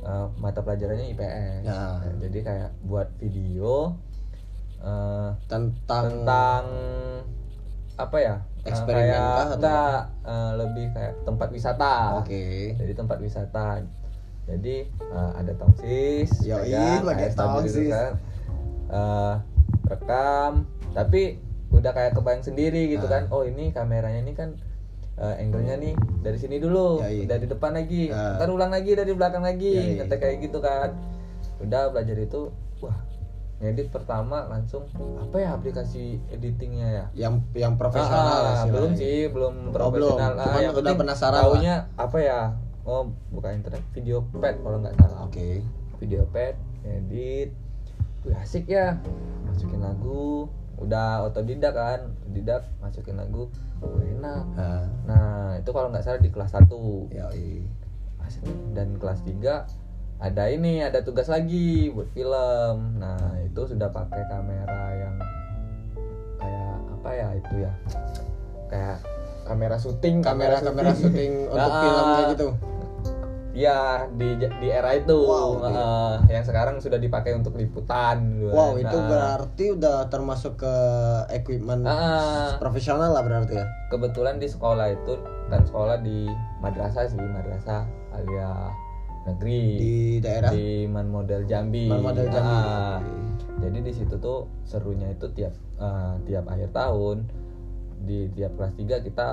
eh, 0.01 0.27
mata 0.37 0.59
pelajarannya 0.59 1.11
IPS. 1.11 1.63
Ya. 1.63 1.99
Nah, 1.99 2.15
jadi 2.17 2.39
kayak 2.39 2.71
buat 2.81 3.11
video 3.19 3.99
eh, 4.79 5.29
tentang 5.45 6.23
tentang 6.23 6.63
apa 7.93 8.17
ya 8.17 8.35
Eksperimen 8.63 9.03
kayak 9.05 9.19
kah 9.19 9.43
atau 9.43 9.55
enggak 9.57 9.99
eh, 10.23 10.51
lebih 10.55 10.85
kayak 10.91 11.13
tempat 11.23 11.47
wisata 11.49 11.93
Oke. 12.17 12.43
jadi 12.73 12.93
tempat 12.93 13.17
wisata 13.19 13.65
jadi 14.43 14.75
eh, 14.87 15.31
ada 15.35 15.51
tongsis 15.53 16.29
pakai 17.01 17.15
kayak 17.17 17.33
sambil 17.33 17.59
tongsis. 17.59 17.75
gitu 17.75 17.89
kan. 17.89 18.11
Eh, 18.89 19.33
rekam 19.85 20.51
tapi 20.91 21.21
udah 21.69 21.91
kayak 21.91 22.11
kebayang 22.13 22.41
sendiri 22.41 22.83
gitu 22.89 23.03
Ah. 23.03 23.11
kan 23.11 23.23
oh 23.29 23.43
ini 23.43 23.69
kameranya 23.69 24.21
ini 24.21 24.31
kan 24.31 24.55
eh, 25.13 25.35
angle-nya 25.39 25.75
nih 25.75 25.93
dari 26.21 26.37
sini 26.37 26.57
dulu 26.57 27.01
Yoi. 27.01 27.25
dari 27.25 27.45
depan 27.45 27.73
lagi 27.73 28.09
Ah. 28.09 28.37
ntar 28.37 28.47
ulang 28.47 28.69
lagi 28.69 28.93
dari 28.93 29.11
belakang 29.11 29.41
lagi 29.41 29.99
Yoi. 29.99 30.07
kayak 30.17 30.39
gitu 30.39 30.57
kan 30.57 30.95
udah 31.59 31.89
belajar 31.89 32.17
itu 32.17 32.47
wah 32.79 32.95
ngedit 33.63 33.87
pertama 33.89 34.43
langsung 34.45 34.83
apa 35.15 35.35
ya 35.37 35.55
aplikasi 35.55 36.19
editingnya 36.27 36.87
ya? 36.89 37.05
Yang 37.17 37.33
yang 37.55 37.73
profesional 37.73 38.19
Ah, 38.27 38.41
lah 38.43 38.55
belum 38.65 38.91
istilahnya. 38.91 38.99
sih 38.99 39.19
belum 39.27 39.53
Oh, 39.55 39.71
profesional. 39.71 39.95
belum. 39.95 40.17
Ah, 40.35 40.45
Cuman 40.45 40.61
yang 40.61 40.75
udah 40.75 40.93
penasaran 40.93 41.41
taunya 41.41 41.75
apa 41.95 42.17
ya? 42.19 42.41
Oh 42.83 43.03
bukan 43.31 43.51
internet 43.55 43.83
video 43.91 44.19
pad 44.33 44.59
kalau 44.59 44.77
nggak 44.77 44.95
salah. 44.97 45.19
Oke. 45.23 45.63
Video 45.97 46.27
pad 46.27 46.53
edit. 46.83 47.55
Wih, 48.21 48.35
asik 48.35 48.67
ya. 48.67 48.99
Masukin 49.43 49.79
lagu 49.79 50.51
udah 50.75 51.23
otodidak 51.23 51.71
kan? 51.71 52.11
Otodidak 52.21 52.67
masukin 52.77 53.15
lagu 53.15 53.47
oh, 53.79 53.99
enak. 53.99 54.43
Nah, 54.53 54.83
nah 55.03 55.27
itu 55.55 55.69
kalau 55.69 55.87
nggak 55.87 56.03
salah 56.03 56.19
di 56.19 56.27
kelas 56.27 56.51
1 56.51 56.67
yoi. 57.09 57.63
asik. 58.21 58.43
Nih. 58.43 58.55
dan 58.73 58.95
kelas 58.95 59.19
3 59.21 59.63
ada 60.23 60.47
ini 60.47 60.79
ada 60.79 61.03
tugas 61.03 61.27
lagi 61.27 61.91
buat 61.91 62.07
film. 62.15 62.95
Nah 62.95 63.43
itu 63.43 63.61
sudah 63.67 63.91
pakai 63.91 64.23
kamera 64.31 64.83
yang 64.95 65.15
kayak 66.39 66.75
apa 66.95 67.09
ya 67.11 67.27
itu 67.35 67.55
ya? 67.59 67.73
Kayak 68.71 68.97
kamera 69.43 69.75
syuting 69.75 70.23
kamera 70.23 70.63
kamera 70.63 70.95
syuting. 70.95 71.51
untuk 71.51 71.59
Nah, 71.59 71.81
film 71.83 72.05
kayak 72.07 72.27
gitu. 72.39 72.47
Ya 73.53 74.07
di 74.15 74.39
di 74.39 74.67
era 74.71 74.95
itu. 74.95 75.13
Wow, 75.13 75.61
oke. 75.61 75.69
eh, 75.69 76.15
yang 76.31 76.41
sekarang 76.47 76.79
sudah 76.79 76.97
dipakai 76.97 77.35
untuk 77.35 77.59
liputan. 77.59 78.39
gitu 78.39 78.49
wow 78.49 78.79
kan. 78.79 78.81
itu 78.87 78.97
Nah, 78.97 79.07
berarti 79.11 79.65
udah 79.75 79.97
termasuk 80.07 80.63
ke 80.63 80.75
equipment 81.35 81.83
ah, 81.83 82.55
profesional 82.63 83.11
lah 83.11 83.21
berarti 83.21 83.59
ya? 83.59 83.67
Kebetulan 83.91 84.39
di 84.39 84.47
sekolah 84.47 84.87
itu 84.87 85.19
kan 85.51 85.61
sekolah 85.67 85.99
di 85.99 86.31
madrasah 86.63 87.05
sih 87.11 87.19
madrasah 87.19 87.85
alia 88.15 88.73
negeri 89.23 89.59
di 89.79 89.95
daerah? 90.19 90.51
di 90.51 90.85
Man 90.87 91.07
Model 91.09 91.47
Jambi. 91.47 91.87
Man 91.87 92.03
Model 92.03 92.27
Jambi. 92.27 92.51
Ah, 92.51 92.99
jadi 93.63 93.77
di 93.79 93.91
situ 93.95 94.15
tuh 94.19 94.51
serunya 94.67 95.07
itu 95.11 95.31
tiap 95.31 95.53
eh, 95.79 96.13
tiap 96.27 96.45
akhir 96.51 96.69
tahun 96.75 97.27
di 98.03 98.27
tiap 98.35 98.59
kelas 98.59 98.73
3 98.75 99.07
kita 99.07 99.27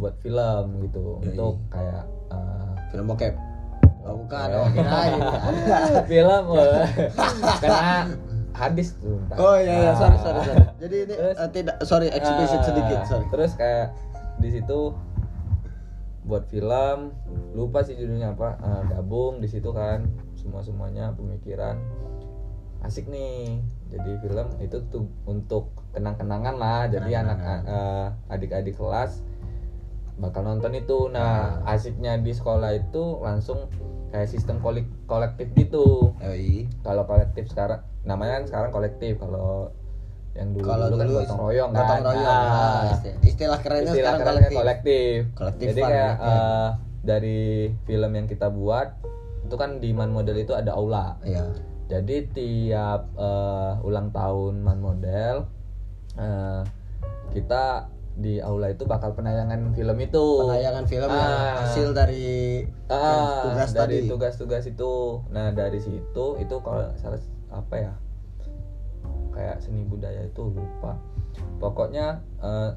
buat 0.00 0.16
film 0.24 0.80
gitu. 0.88 1.20
Yoi. 1.20 1.24
untuk 1.32 1.54
kayak 1.68 2.04
eh, 2.32 2.72
film 2.92 3.06
bokep. 3.12 3.34
Oh 4.00 4.16
bukan. 4.16 4.48
Eh. 4.48 4.56
oh 4.56 4.68
kirain. 4.72 5.20
Film 6.10 6.44
karena 7.60 7.96
hadis 8.56 8.96
tuh. 8.96 9.20
Oh 9.36 9.56
iya 9.60 9.74
iya. 9.88 9.92
Sorry 9.92 10.16
sorry 10.24 10.40
sorry. 10.40 10.64
Jadi 10.80 10.96
ini 11.04 11.14
Terus- 11.14 11.36
eh, 11.36 11.50
tidak 11.52 11.76
sorry 11.84 12.08
eksplisit 12.08 12.60
ah, 12.60 12.64
sedikit 12.64 12.98
sorry. 13.04 13.26
terus 13.28 13.52
kayak 13.60 13.92
di 14.40 14.48
situ 14.56 14.96
buat 16.30 16.46
film. 16.46 17.10
Lupa 17.58 17.82
sih 17.82 17.98
judulnya 17.98 18.38
apa. 18.38 18.54
Ah, 18.62 18.82
gabung 18.86 19.42
di 19.42 19.50
situ 19.50 19.74
kan. 19.74 20.06
Semua 20.38 20.62
semuanya 20.62 21.10
pemikiran. 21.18 21.74
Asik 22.86 23.10
nih. 23.10 23.58
Jadi 23.90 24.10
film 24.22 24.46
itu 24.62 24.78
tuh 24.94 25.10
untuk 25.26 25.74
kenang-kenangan 25.90 26.54
lah. 26.54 26.86
Jadi 26.86 27.10
anak 27.18 27.38
eh, 27.66 28.06
adik-adik 28.30 28.78
kelas 28.78 29.26
bakal 30.22 30.46
nonton 30.46 30.78
itu. 30.78 31.10
Nah 31.10 31.66
asiknya 31.66 32.14
di 32.22 32.30
sekolah 32.30 32.78
itu 32.78 33.18
langsung 33.18 33.66
kayak 34.14 34.30
sistem 34.30 34.62
kolek- 34.62 34.94
kolektif 35.10 35.50
gitu. 35.58 36.14
Kalau 36.86 37.02
kolektif 37.10 37.50
sekarang 37.50 37.82
namanya 38.06 38.38
kan 38.38 38.44
sekarang 38.46 38.70
kolektif. 38.70 39.18
Kalau 39.18 39.74
yang 40.30 40.48
dulu 40.50 40.62
kalau 40.64 40.86
dulu, 40.86 40.96
kan 40.96 41.06
dulu 41.06 41.18
gotong 41.18 41.40
royong 41.40 41.70
kan 41.70 41.78
gotong 41.80 42.02
royong 42.06 42.28
Ah, 42.30 42.46
ah, 42.46 42.82
istilah, 42.88 43.18
istilah 43.24 43.58
kerennya 43.60 43.82
istilah 43.84 43.98
sekarang 44.08 44.20
kerennya 44.20 44.50
kolektif 44.50 44.54
kolektif. 44.54 45.16
Kolektif 45.34 45.66
jadi 45.66 45.80
kayak 45.82 46.12
ya. 46.12 46.28
eh, 46.28 46.68
dari 47.00 47.40
film 47.82 48.10
yang 48.12 48.26
kita 48.26 48.46
buat 48.48 48.88
itu 49.42 49.54
kan 49.56 49.70
di 49.78 49.90
man 49.90 50.10
model 50.10 50.36
itu 50.36 50.52
ada 50.52 50.70
aula 50.72 51.18
Iya. 51.22 51.44
jadi 51.88 52.16
tiap 52.30 53.10
eh, 53.12 53.72
ulang 53.82 54.08
tahun 54.10 54.60
man 54.60 54.78
model 54.78 55.34
eh, 56.14 56.62
kita 57.30 57.88
di 58.12 58.36
aula 58.36 58.68
itu 58.68 58.84
bakal 58.84 59.10
penayangan 59.10 59.72
film 59.72 59.96
itu 59.98 60.24
penayangan 60.40 60.84
film 60.84 61.08
yang 61.08 61.32
Ah. 61.32 61.64
hasil 61.64 61.88
dari 61.90 62.62
Ah, 62.86 63.46
tugas 63.46 63.70
dari 63.70 64.02
tadi 64.02 64.10
tugas-tugas 64.10 64.64
itu. 64.66 64.92
Nah, 65.28 65.50
dari 65.50 65.78
situ 65.78 66.26
itu 66.36 66.54
kalau 66.60 66.90
salah 66.96 67.16
apa 67.48 67.74
ya? 67.80 67.92
Kayak 69.30 69.56
seni 69.60 69.82
budaya 69.82 70.22
itu 70.22 70.42
lupa. 70.46 70.98
Pokoknya 71.56 72.06
eh, 72.38 72.70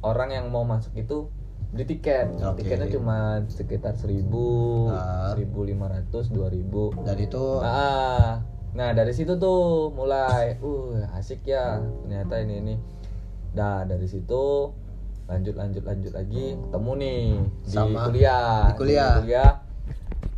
orang 0.00 0.30
yang 0.30 0.46
mau 0.48 0.62
masuk 0.62 0.94
itu 0.94 1.28
beli 1.70 1.84
tiket. 1.86 2.30
Oke. 2.36 2.62
Tiketnya 2.62 2.86
cuma 2.88 3.16
sekitar 3.46 3.94
1000, 3.94 4.88
Ah. 4.88 5.34
1500, 5.34 6.28
2000. 6.28 6.94
dan 7.02 7.16
itu 7.18 7.44
Ah, 7.58 8.38
nah 8.72 8.90
dari 8.90 9.10
situ 9.10 9.34
tuh 9.34 9.90
mulai, 9.90 10.54
uh 10.58 11.02
asik 11.12 11.42
ya 11.44 11.82
ternyata 12.02 12.38
ini 12.38 12.54
ini. 12.58 12.74
Nah 13.52 13.82
dari 13.82 14.06
situ 14.06 14.70
lanjut 15.24 15.56
lanjut 15.56 15.82
lanjut 15.82 16.12
lagi 16.12 16.52
ketemu 16.54 16.92
nih 16.94 17.22
di 17.64 17.70
Sama- 17.72 18.06
kuliah, 18.06 18.68
di 18.68 18.72
kuliah. 18.76 19.52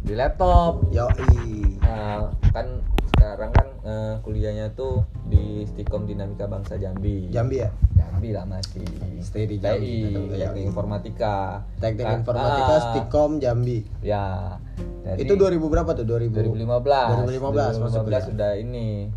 di 0.01 0.15
laptop. 0.15 0.87
yoi 0.89 1.75
Nah, 1.83 2.31
kan 2.51 2.79
sekarang 3.27 3.51
kan 3.51 3.67
eh, 3.83 4.15
kuliahnya 4.23 4.67
tuh 4.79 5.03
di 5.27 5.67
Stikom 5.67 6.07
Dinamika 6.07 6.47
Bangsa 6.47 6.79
Jambi. 6.79 7.27
Jambi 7.27 7.59
ya 7.59 7.75
Jambi 7.99 8.31
lah 8.31 8.47
masih. 8.47 8.87
Stay 9.19 9.51
di 9.51 9.59
Jambi, 9.59 10.15
TI, 10.31 10.39
ya. 10.39 10.55
Teknik 10.55 10.71
Informatika. 10.71 11.67
teknik 11.83 12.07
Kan- 12.07 12.23
informatika 12.23 12.71
ah, 12.71 12.81
Stikom 12.87 13.31
Jambi 13.43 13.83
Ya. 13.99 14.55
Jadi, 15.03 15.27
itu 15.27 15.35
2000 15.35 15.59
berapa 15.59 15.91
tuh 15.91 16.07
2000 16.07 16.55
2015 16.55 17.75
2015 17.75 17.83
masuk 17.83 18.01
kuliah. 18.07 18.23
sudah 18.23 18.51
ini 18.55 19.11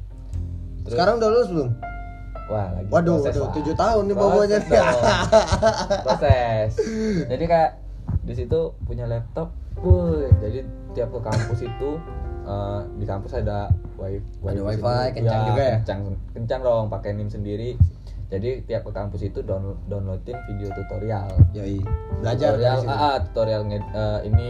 Terus- 0.81 0.89
sekarang 0.97 1.21
udah 1.21 1.29
lulus 1.29 1.49
belum 1.49 1.69
wah 2.49 2.67
lagi 2.73 2.89
waduh 2.89 3.17
proses 3.21 3.37
waduh. 3.37 3.61
7 3.61 3.77
tahun 3.77 4.03
nih 4.05 4.15
dong. 4.17 4.33
proses 6.09 6.69
jadi 7.29 7.43
kayak 7.45 7.71
di 8.25 8.33
situ 8.33 8.59
punya 8.85 9.05
laptop 9.05 9.53
wuh, 9.81 10.25
jadi 10.41 10.65
tiap 10.93 11.09
ke 11.09 11.19
kampus 11.21 11.59
itu 11.61 11.89
eh, 12.49 12.81
di 12.97 13.05
kampus 13.05 13.37
ada 13.37 13.69
wifi 13.95 14.25
Ada 14.41 14.61
wifi, 14.65 14.81
sendiri. 14.81 15.13
kencang 15.13 15.41
juga 15.45 15.61
ya? 15.63 15.77
kencang 15.85 16.01
kencang 16.33 16.61
dong 16.65 16.85
pakai 16.89 17.13
nim 17.13 17.29
sendiri. 17.29 17.77
Jadi 18.29 18.61
tiap 18.69 18.85
ke 18.85 18.93
kampus 18.93 19.25
itu 19.25 19.41
download 19.41 19.81
downloadin 19.89 20.37
video 20.45 20.69
tutorial. 20.73 21.29
Yoi. 21.49 21.81
Belajar 22.21 22.57
tutorial 22.57 22.77
ah, 22.85 22.93
ah, 22.93 23.15
tutorial 23.25 23.61
nged- 23.65 23.89
eh, 23.91 24.19
ini 24.29 24.49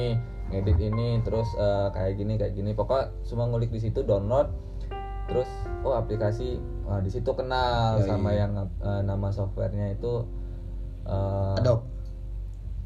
ngedit 0.52 0.80
ini 0.82 1.08
terus 1.24 1.48
eh, 1.56 1.88
kayak 1.92 2.20
gini 2.20 2.36
kayak 2.36 2.60
gini. 2.60 2.72
Pokok 2.76 3.24
semua 3.24 3.48
ngulik 3.48 3.72
di 3.72 3.80
situ 3.80 4.04
download. 4.04 4.52
Terus 5.32 5.48
oh 5.88 5.96
aplikasi 5.96 6.60
wah, 6.84 7.00
di 7.00 7.08
situ 7.08 7.32
kenal 7.32 8.04
Yoi. 8.04 8.08
sama 8.10 8.36
yang 8.36 8.52
eh, 8.84 9.02
nama 9.02 9.32
softwarenya 9.32 9.96
itu 9.96 10.28
eh, 11.08 11.60
Adobe? 11.64 11.88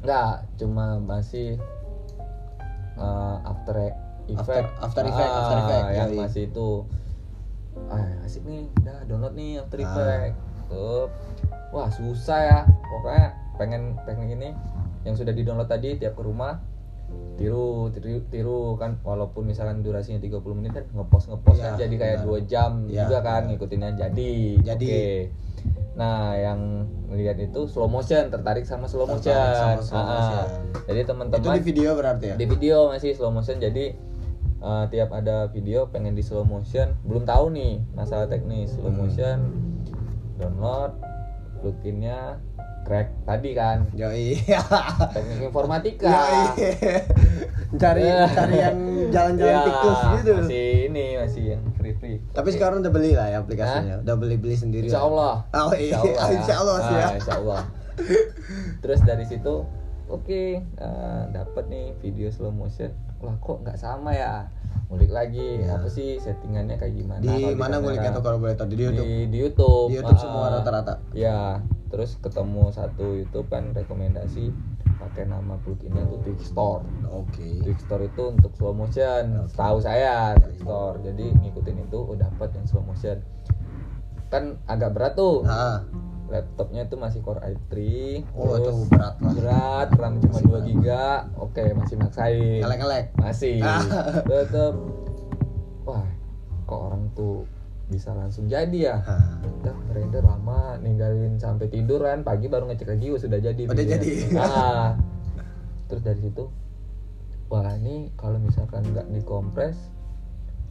Enggak 0.06 0.46
cuma 0.62 1.02
masih 1.02 1.58
eh, 2.94 3.36
After 3.42 3.74
Effect. 4.26 4.68
After 4.78 5.02
Effect, 5.02 5.28
Ah, 5.28 5.38
After 5.38 5.58
Effect, 5.60 5.84
yang 5.92 6.10
yoi. 6.10 6.18
masih 6.18 6.42
itu. 6.46 6.68
Ah 7.84 8.00
asik 8.22 8.42
nih. 8.44 8.64
Udah 8.78 8.96
download 9.04 9.34
nih 9.34 9.50
After 9.58 9.78
Ah. 9.78 9.84
Effect. 9.84 10.34
Tuh 10.66 11.04
wah 11.70 11.88
susah 11.88 12.40
ya. 12.40 12.60
Pokoknya 12.64 13.26
pengen 13.54 13.82
pengen 14.02 14.28
ini. 14.30 14.50
Yang 15.02 15.20
sudah 15.20 15.32
di 15.32 15.42
download 15.42 15.66
tadi 15.66 15.94
tiap 15.94 16.14
ke 16.14 16.22
rumah 16.22 16.56
tiru 17.36 17.92
tiru 17.92 18.24
tiru. 18.26 18.60
Kan 18.74 18.96
walaupun 19.02 19.44
misalkan 19.44 19.80
durasinya 19.80 20.18
30 20.18 20.40
menit 20.54 20.72
kan 20.72 20.84
ngepost 20.88 21.28
ngepost 21.28 21.58
Ya, 21.58 21.64
kan 21.66 21.72
jadi 21.78 21.94
kayak 21.94 22.18
dua 22.22 22.38
jam 22.42 22.70
Ya, 22.86 23.04
juga 23.04 23.20
kan 23.20 23.46
ngikutinnya 23.46 23.92
jadi 23.92 24.32
Jadi. 24.64 24.86
Oke. 24.88 25.08
nah 25.94 26.34
yang 26.34 26.58
melihat 27.06 27.38
itu 27.38 27.64
slow 27.64 27.86
motion 27.86 28.26
tertarik 28.26 28.66
sama 28.66 28.84
slow 28.84 29.06
motion, 29.06 29.30
Tertarik 29.30 29.78
sama 29.78 29.80
slow 29.80 29.94
Ah, 29.94 30.02
ah. 30.02 30.10
motion. 30.10 30.46
jadi 30.84 30.98
itu 30.98 31.08
teman-teman 31.08 31.54
di 31.54 31.62
video 31.62 31.90
berarti 31.94 32.24
ya? 32.26 32.34
Di 32.34 32.46
video 32.46 32.76
masih 32.88 33.10
slow 33.12 33.30
motion. 33.30 33.56
Jadi 33.56 33.94
eh, 34.64 34.84
tiap 34.88 35.12
ada 35.12 35.46
video 35.46 35.84
pengen 35.86 36.12
di 36.12 36.20
slow 36.20 36.42
motion 36.42 36.96
belum 37.04 37.22
tahu 37.22 37.52
nih 37.52 37.84
masalah 37.92 38.24
teknis. 38.24 38.72
Slow 38.72 38.88
Hmm. 38.88 38.98
motion 38.98 39.38
download 40.34 40.96
pluginnya 41.58 42.40
crack 42.82 43.12
tadi 43.22 43.52
kan. 43.52 43.88
Yoi. 43.92 44.36
Teknik 45.14 45.40
informatika. 45.46 46.08
Yoi. 46.08 46.42
Cari 47.74 48.06
cari 48.06 48.54
yang 48.54 48.78
jalan-jalan 49.10 49.50
Ya, 49.50 49.66
tikus 49.66 49.98
gitu. 50.14 50.34
masih 50.38 50.66
ini 50.86 51.06
masih 51.18 51.42
yang 51.50 51.62
free 51.74 51.90
free 51.98 52.22
tapi 52.30 52.54
sekarang 52.54 52.78
udah 52.78 52.92
beli 52.92 53.18
lah 53.18 53.26
ya 53.26 53.42
aplikasinya. 53.42 53.98
Udah 53.98 54.14
beli 54.14 54.38
beli 54.38 54.54
sendiri 54.54 54.86
Insya 54.86 55.02
lah. 55.02 55.42
Allah. 55.50 55.66
Oh, 55.66 55.74
iya. 55.74 55.98
Insya 56.30 56.54
Allah 56.54 56.76
sih 56.78 56.94
ya. 56.94 57.02
Ah, 57.02 57.12
Insya 57.18 57.34
Allah. 57.34 57.60
Terus 58.84 59.00
dari 59.02 59.26
situ 59.26 59.66
oke 60.06 60.42
eh, 60.62 61.22
dapat 61.32 61.64
nih 61.66 61.98
video 61.98 62.30
slow 62.30 62.54
motion 62.54 62.94
lah 63.24 63.36
kok 63.36 63.58
nggak 63.60 63.76
sama 63.76 64.12
ya? 64.12 64.46
Ngulik 64.86 65.10
lagi 65.10 65.58
Ya. 65.58 65.74
apa 65.74 65.88
sih 65.88 66.16
settingannya 66.16 66.76
kayak 66.76 66.94
gimana? 66.94 67.18
Di 67.18 67.56
mana 67.56 67.80
nguliknya 67.80 68.12
tuh 68.12 68.20
kalau 68.20 68.38
boleh 68.38 68.52
tahu? 68.52 68.68
Di 68.68 68.76
YouTube. 68.78 69.02
di, 69.02 69.16
di 69.26 69.38
YouTube. 69.40 69.88
Di 69.88 69.96
YouTube 69.96 70.14
Ah, 70.14 70.22
semua 70.22 70.44
rata-rata. 70.50 70.94
ya 71.12 71.58
terus 71.88 72.18
ketemu 72.18 72.68
satu 72.70 73.14
YouTube 73.14 73.46
kan 73.48 73.70
rekomendasi 73.70 74.50
pakai 74.94 75.24
nama 75.24 75.54
pluginnya 75.58 76.02
tuh 76.04 76.18
Twixtor 76.22 76.82
Oke. 77.08 77.60
Twixtor 77.60 78.02
itu 78.02 78.22
untuk 78.30 78.50
slow 78.52 78.72
motion. 78.72 79.46
Tahu 79.48 79.78
saya 79.78 80.34
Twixtor 80.34 81.00
jadi 81.00 81.32
ngikutin 81.34 81.76
itu 81.82 81.98
udah 81.98 82.28
dapat 82.28 82.50
yang 82.52 82.66
slow 82.66 82.82
motion. 82.82 83.22
Kan 84.28 84.58
agak 84.66 84.92
berat 84.92 85.14
tuh. 85.14 85.44
Ah, 85.44 85.86
laptopnya 86.34 86.82
itu 86.82 86.98
masih 86.98 87.22
Core 87.22 87.38
i3 87.46 87.74
oh 88.34 88.58
itu 88.58 88.70
berat 88.90 89.16
lah. 89.22 89.32
berat 89.38 89.88
RAM 89.94 90.14
cuma 90.18 90.38
2 90.42 90.66
giga. 90.66 91.30
Oke 91.38 91.62
masih 91.78 91.94
maksain 91.94 92.58
Ngelek-ngelek. 92.58 93.14
masih. 93.22 93.62
Tetep. 94.28 94.74
Wah 95.86 96.06
kok 96.66 96.80
orang 96.90 97.06
tuh 97.14 97.46
bisa 97.86 98.10
langsung 98.16 98.50
jadi 98.50 98.74
ya? 98.74 98.96
Ah, 99.06 99.38
udah 99.62 99.76
render 99.94 100.24
lama 100.26 100.80
ninggalin 100.82 101.38
sampai 101.38 101.70
tidur 101.70 102.02
kan 102.02 102.26
pagi 102.26 102.50
baru 102.50 102.66
ngecek 102.66 102.88
lagi 102.90 103.06
sudah 103.14 103.38
jadi 103.38 103.62
Udah 103.70 103.84
jadi. 103.86 104.10
ah. 104.42 104.98
Terus 105.86 106.02
dari 106.02 106.18
situ 106.18 106.50
wah 107.46 107.70
ini 107.78 108.10
kalau 108.18 108.42
misalkan 108.42 108.82
nggak 108.90 109.06
dikompres 109.14 109.78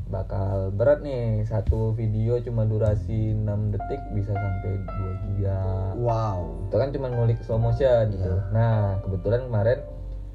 bakal 0.05 0.69
berat 0.69 0.99
nih 0.99 1.41
satu 1.43 1.91
video 1.91 2.37
cuma 2.37 2.63
durasi 2.63 3.33
6 3.33 3.43
detik 3.69 4.01
bisa 4.11 4.29
sampai 4.29 4.77
2 4.77 5.23
giga 5.25 5.61
Wow. 5.95 6.67
itu 6.67 6.75
kan 6.75 6.89
cuma 6.89 7.07
ngulik 7.07 7.39
slow 7.41 7.57
motion 7.57 8.11
gitu. 8.11 8.27
Iya. 8.27 8.51
Nah, 8.51 8.75
kebetulan 8.99 9.47
kemarin 9.47 9.79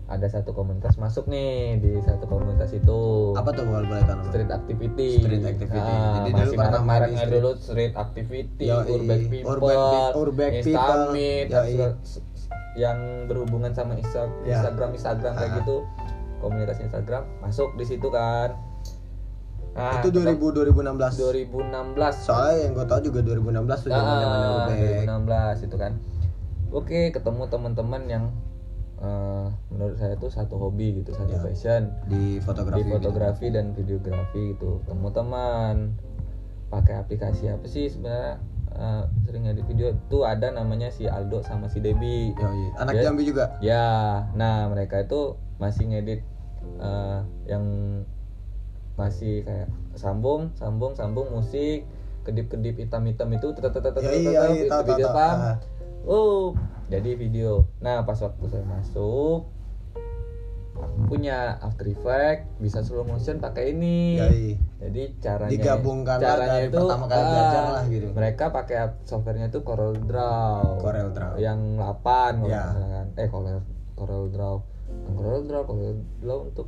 ada 0.08 0.24
satu 0.24 0.50
komunitas 0.50 0.96
masuk 0.96 1.28
nih 1.28 1.76
di 1.76 2.00
satu 2.00 2.24
komunitas 2.24 2.72
itu. 2.72 3.00
Apa 3.36 3.52
tuh 3.52 3.60
kalau 3.62 3.84
boleh 3.84 4.00
tahu? 4.02 4.24
Street 4.26 4.48
activity. 4.48 5.10
Street 5.20 5.44
activity. 5.44 5.76
Nah, 5.76 6.12
Jadi 6.18 6.30
dulu 6.32 6.50
pernah 6.56 6.80
main 6.80 7.02
street. 7.12 7.32
dulu 7.34 7.50
street 7.54 7.94
activity, 7.94 8.66
Yoi. 8.66 8.88
urban 8.88 9.20
people, 9.28 9.48
Urban 9.52 9.76
urban 10.16 10.52
people. 10.64 11.92
Yang 12.72 12.98
berhubungan 13.26 13.72
sama 13.74 13.92
Insta- 13.94 14.32
Ya. 14.42 14.58
Instagram 14.58 14.90
Instagram 14.92 15.32
kayak 15.34 15.52
gitu. 15.60 15.76
Komunitas 16.38 16.78
Instagram 16.80 17.22
masuk 17.38 17.68
di 17.74 17.84
situ 17.84 18.08
kan. 18.08 18.54
Nah, 19.78 19.92
itu 19.96 20.08
2000 20.10 20.34
2016. 20.34 21.14
2016 21.16 22.14
Soalnya 22.20 22.56
yang 22.60 22.72
gue 22.72 22.84
tahu 22.84 23.00
juga 23.04 23.18
2016 23.22 23.78
tuh 23.78 23.90
zaman 23.90 24.10
Ah, 24.10 24.66
Urbeck. 24.66 25.06
2016 25.06 25.58
itu 25.62 25.76
kan 25.76 25.92
oke 26.68 27.00
ketemu 27.08 27.42
teman-teman 27.46 28.02
yang 28.04 28.24
eh, 28.98 29.46
menurut 29.68 29.94
saya 29.94 30.14
tuh 30.14 30.28
satu 30.28 30.58
hobi 30.58 30.98
gitu 30.98 31.14
satu 31.14 31.30
Ya. 31.30 31.40
passion 31.40 31.82
di 32.04 32.36
fotografi. 32.38 32.82
di 32.82 32.90
fotografi 32.90 33.46
dan 33.48 33.70
videografi 33.72 34.52
gitu 34.52 34.82
ketemu 34.82 35.08
teman 35.08 35.74
pakai 36.68 36.98
aplikasi 36.98 37.46
apa 37.46 37.64
sih 37.64 37.86
sebenarnya 37.86 38.42
eh, 38.70 39.02
sering 39.22 39.46
edit 39.46 39.64
video 39.64 39.94
tuh 40.08 40.22
ada 40.22 40.50
namanya 40.50 40.90
si 40.90 41.06
Aldo 41.06 41.40
sama 41.40 41.66
si 41.66 41.78
Debi 41.78 42.30
Gitu. 42.30 42.42
Yoi. 42.42 42.74
Anak 42.76 42.92
Ya. 42.92 43.02
Jambi 43.04 43.22
juga. 43.24 43.44
ya 43.60 43.86
nah 44.34 44.66
mereka 44.66 45.00
itu 45.00 45.32
masih 45.56 45.88
ngedit 45.88 46.20
eh, 46.76 47.18
yang 47.46 47.64
masih 48.98 49.46
kayak 49.46 49.68
sambung 49.94 50.50
sambung 50.52 50.92
sambung 50.92 51.30
musik 51.30 51.86
kedip-kedip 52.26 52.76
hitam-hitam 52.76 53.30
itu 53.30 53.54
tetap 53.54 53.72
tetap 53.72 53.94
tetap 53.94 54.02
Ya, 54.04 54.12
iya, 54.12 54.40
iya, 54.52 55.08
Ah. 55.08 55.56
oh 56.04 56.52
jadi 56.86 57.14
video 57.14 57.64
nah 57.78 58.02
pas 58.02 58.18
waktu 58.18 58.44
saya 58.48 58.64
masuk 58.64 59.48
punya 61.08 61.58
After 61.58 61.86
Effects 61.86 62.46
bisa 62.58 62.82
slow 62.82 63.02
motion 63.02 63.38
pakai 63.38 63.72
ini 63.72 64.14
Yoi. 64.14 64.46
jadi 64.78 65.02
caranya 65.18 65.50
Digabungkan 65.50 66.18
caranya 66.20 66.58
dari 66.58 66.68
itu 66.68 66.78
pertama 66.78 67.04
kali 67.06 67.18
ah, 67.18 67.26
belajar 67.26 67.62
lah 67.64 67.84
gitu. 67.88 68.06
mereka 68.12 68.44
pakai 68.50 68.76
softwarenya 69.02 69.48
itu 69.48 69.60
Corel 69.62 69.94
Draw 69.96 70.78
Corel 70.78 71.08
Draw. 71.10 71.34
yang 71.36 71.58
8 71.74 71.98
kalau 72.36 72.46
Ya. 72.46 72.62
nggak 72.62 72.74
salah 72.76 72.90
kan 72.92 73.06
eh 73.16 73.28
Corel 73.28 73.58
Corel 73.94 74.24
Draw 74.28 74.56
Corel 75.08 75.40
Draw 75.44 75.62
Corel 75.64 75.94
Draw 76.20 76.38
untuk 76.44 76.66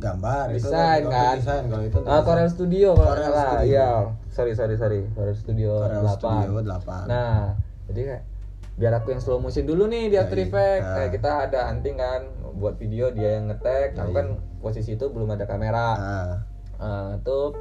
Gambar 0.00 0.44
itu 0.50 0.64
Desain, 0.64 1.00
untuk 1.00 1.12
kan? 1.12 1.34
Desain 1.36 1.64
kalau 1.66 1.82
itu. 1.82 1.92
untuk 1.94 2.00
ah 2.02 2.12
desain. 2.14 2.26
Corel 2.26 2.48
Studio 2.48 2.88
kalau 2.90 3.06
Corel 3.06 3.26
salah 3.26 3.44
Studio. 3.52 3.68
iya 3.68 3.88
sorry 4.28 4.52
sorry 4.52 4.74
sorry 4.74 5.00
Corel 5.12 5.34
Studio 5.34 5.70
Corel 5.78 6.02
8 6.02 6.10
Studio 6.10 6.50
8. 6.64 7.04
nah 7.06 7.36
jadi 7.86 8.00
kayak 8.02 8.22
biar 8.72 8.92
aku 8.94 9.08
yang 9.10 9.20
slow 9.20 9.36
motion 9.36 9.62
dulu 9.62 9.84
nih 9.84 10.08
di 10.08 10.16
Ya, 10.16 10.24
After 10.24 10.34
iya. 10.34 10.46
Effects 10.46 10.82
Ah. 10.82 10.94
kayak 10.96 11.10
kita 11.12 11.30
ada 11.44 11.60
hunting 11.68 11.96
kan 11.96 12.20
buat 12.54 12.74
video 12.74 13.10
dia 13.10 13.36
yang 13.36 13.46
ngetek 13.46 13.92
Ya, 13.92 14.00
aku 14.00 14.10
iya. 14.10 14.16
kan 14.16 14.26
posisi 14.58 14.90
itu 14.92 15.04
belum 15.06 15.28
ada 15.30 15.44
kamera 15.44 15.88
Ah, 15.92 16.32
Ah, 16.78 17.12
tuh 17.20 17.52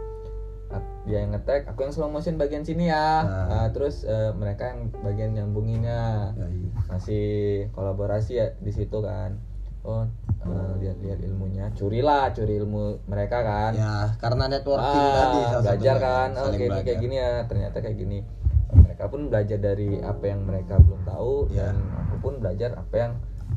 dia 1.03 1.19
yang 1.19 1.33
ngetek 1.33 1.65
aku 1.65 1.81
yang 1.81 1.89
slow 1.89 2.07
motion 2.07 2.37
bagian 2.37 2.61
sini 2.61 2.87
ya 2.87 3.19
Ah. 3.19 3.51
Ah, 3.51 3.67
terus 3.67 4.05
eh, 4.05 4.31
mereka 4.31 4.69
yang 4.69 4.79
bagian 4.95 5.31
nyambunginnya 5.33 6.31
yoi. 6.35 6.69
masih 6.87 7.25
kolaborasi 7.69 8.31
ya 8.35 8.47
di 8.55 8.69
situ 8.69 8.95
kan 8.97 9.35
oh 9.81 10.03
eh, 10.41 10.71
lihat-lihat 10.79 11.19
ilmunya 11.23 11.71
curilah 11.71 12.31
curi 12.31 12.59
ilmu 12.59 13.03
mereka 13.05 13.39
kan 13.41 13.71
Ya, 13.73 14.11
karena 14.17 14.45
networking 14.47 14.99
Ah, 15.01 15.15
tadi 15.15 15.39
salah 15.41 15.61
belajar 15.63 15.95
kan 15.97 16.29
oh 16.31 16.43
saling 16.45 16.59
kayak, 16.59 16.69
belajar. 16.69 16.85
kayak 16.85 16.99
gini 16.99 17.15
ya 17.15 17.31
ternyata 17.45 17.77
kayak 17.79 17.97
gini 17.97 18.19
mereka 18.69 19.03
pun 19.07 19.21
belajar 19.27 19.57
dari 19.57 19.89
apa 19.99 20.23
yang 20.25 20.41
mereka 20.43 20.77
belum 20.77 21.01
tahu 21.03 21.33
Ya. 21.49 21.71
dan 21.71 21.75
aku 21.97 22.15
pun 22.19 22.33
belajar 22.37 22.69
apa 22.75 22.95
yang 22.95 23.11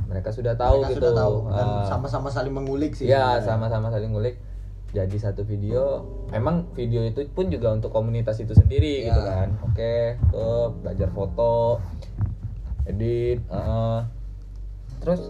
mereka 0.09 0.31
sudah 0.31 0.55
tahu 0.55 0.77
Mereka 0.79 0.91
gitu 0.91 1.01
sudah 1.03 1.13
tahu 1.15 1.35
dan 1.51 1.67
Ah. 1.69 1.85
sama-sama 1.85 2.29
saling 2.29 2.55
mengulik 2.55 2.93
sih. 2.93 3.07
Ya 3.07 3.37
sama-sama 3.39 3.93
saling 3.93 4.09
ngulik 4.09 4.41
jadi 4.89 5.17
satu 5.19 5.41
video. 5.43 6.05
Memang 6.29 6.69
video 6.73 7.01
itu 7.01 7.25
pun 7.29 7.49
juga 7.49 7.73
untuk 7.73 7.89
komunitas 7.91 8.37
itu 8.37 8.53
sendiri 8.53 9.05
Ya. 9.05 9.09
gitu 9.09 9.21
kan. 9.21 9.49
Oke, 9.63 10.17
tuh 10.29 10.73
belajar 10.81 11.09
foto, 11.09 11.81
edit, 12.85 13.41
heeh. 13.43 13.99
terus 14.99 15.29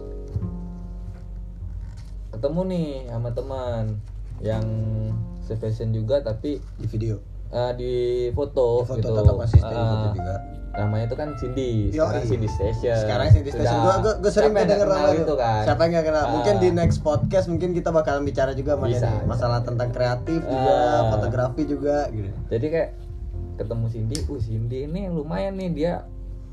ketemu 2.43 2.61
nih 2.67 2.87
sama 3.07 3.29
teman 3.31 3.83
yang 4.43 4.65
sepassion 5.39 5.89
juga 5.89 6.19
tapi 6.19 6.59
di 6.75 6.85
video. 6.85 7.23
eh, 7.47 7.71
di 7.71 7.93
foto, 8.31 8.81
Di 8.81 8.87
foto 8.89 8.99
gitu. 8.99 9.15
tetap 9.15 9.35
masih 9.37 9.61
stay 9.61 9.71
di 9.71 9.77
Ah, 9.77 9.87
foto 9.87 10.07
juga. 10.11 10.35
namanya 10.73 11.05
itu 11.05 11.15
kan 11.15 11.29
Cindy, 11.37 11.69
sekarang 11.87 12.23
Cindy 12.25 12.49
Station. 12.49 12.97
Sekarang 12.97 13.25
sih 13.29 13.39
di 13.39 13.51
station 13.53 13.77
gua, 13.77 13.95
gua, 14.01 14.13
gua 14.17 14.31
sering 14.33 14.51
kedenger 14.51 14.87
nama 14.89 15.09
itu. 15.13 15.35
kan. 15.37 15.61
Siapa 15.63 15.81
yang 15.85 15.91
gak 15.93 16.05
kenal? 16.09 16.25
Mungkin 16.33 16.53
Ah. 16.53 16.59
di 16.59 16.69
next 16.73 16.99
podcast 16.99 17.45
mungkin 17.45 17.69
kita 17.71 17.93
bakalan 17.93 18.25
bicara 18.25 18.51
juga 18.51 18.73
sama 18.73 18.89
Bisa, 18.89 19.05
ini. 19.05 19.15
bisa. 19.15 19.29
masalah 19.29 19.59
tentang 19.61 19.87
kreatif 19.87 20.41
juga, 20.41 20.73
Ah. 20.75 21.01
fotografi 21.13 21.61
juga 21.63 21.97
gitu. 22.09 22.29
jadi 22.49 22.65
kayak 22.67 22.89
ketemu 23.55 23.85
Cindy, 23.87 24.17
uh 24.25 24.39
Cindy 24.41 24.79
ini 24.83 25.01
lumayan 25.07 25.53
nih 25.55 25.69
dia 25.71 25.93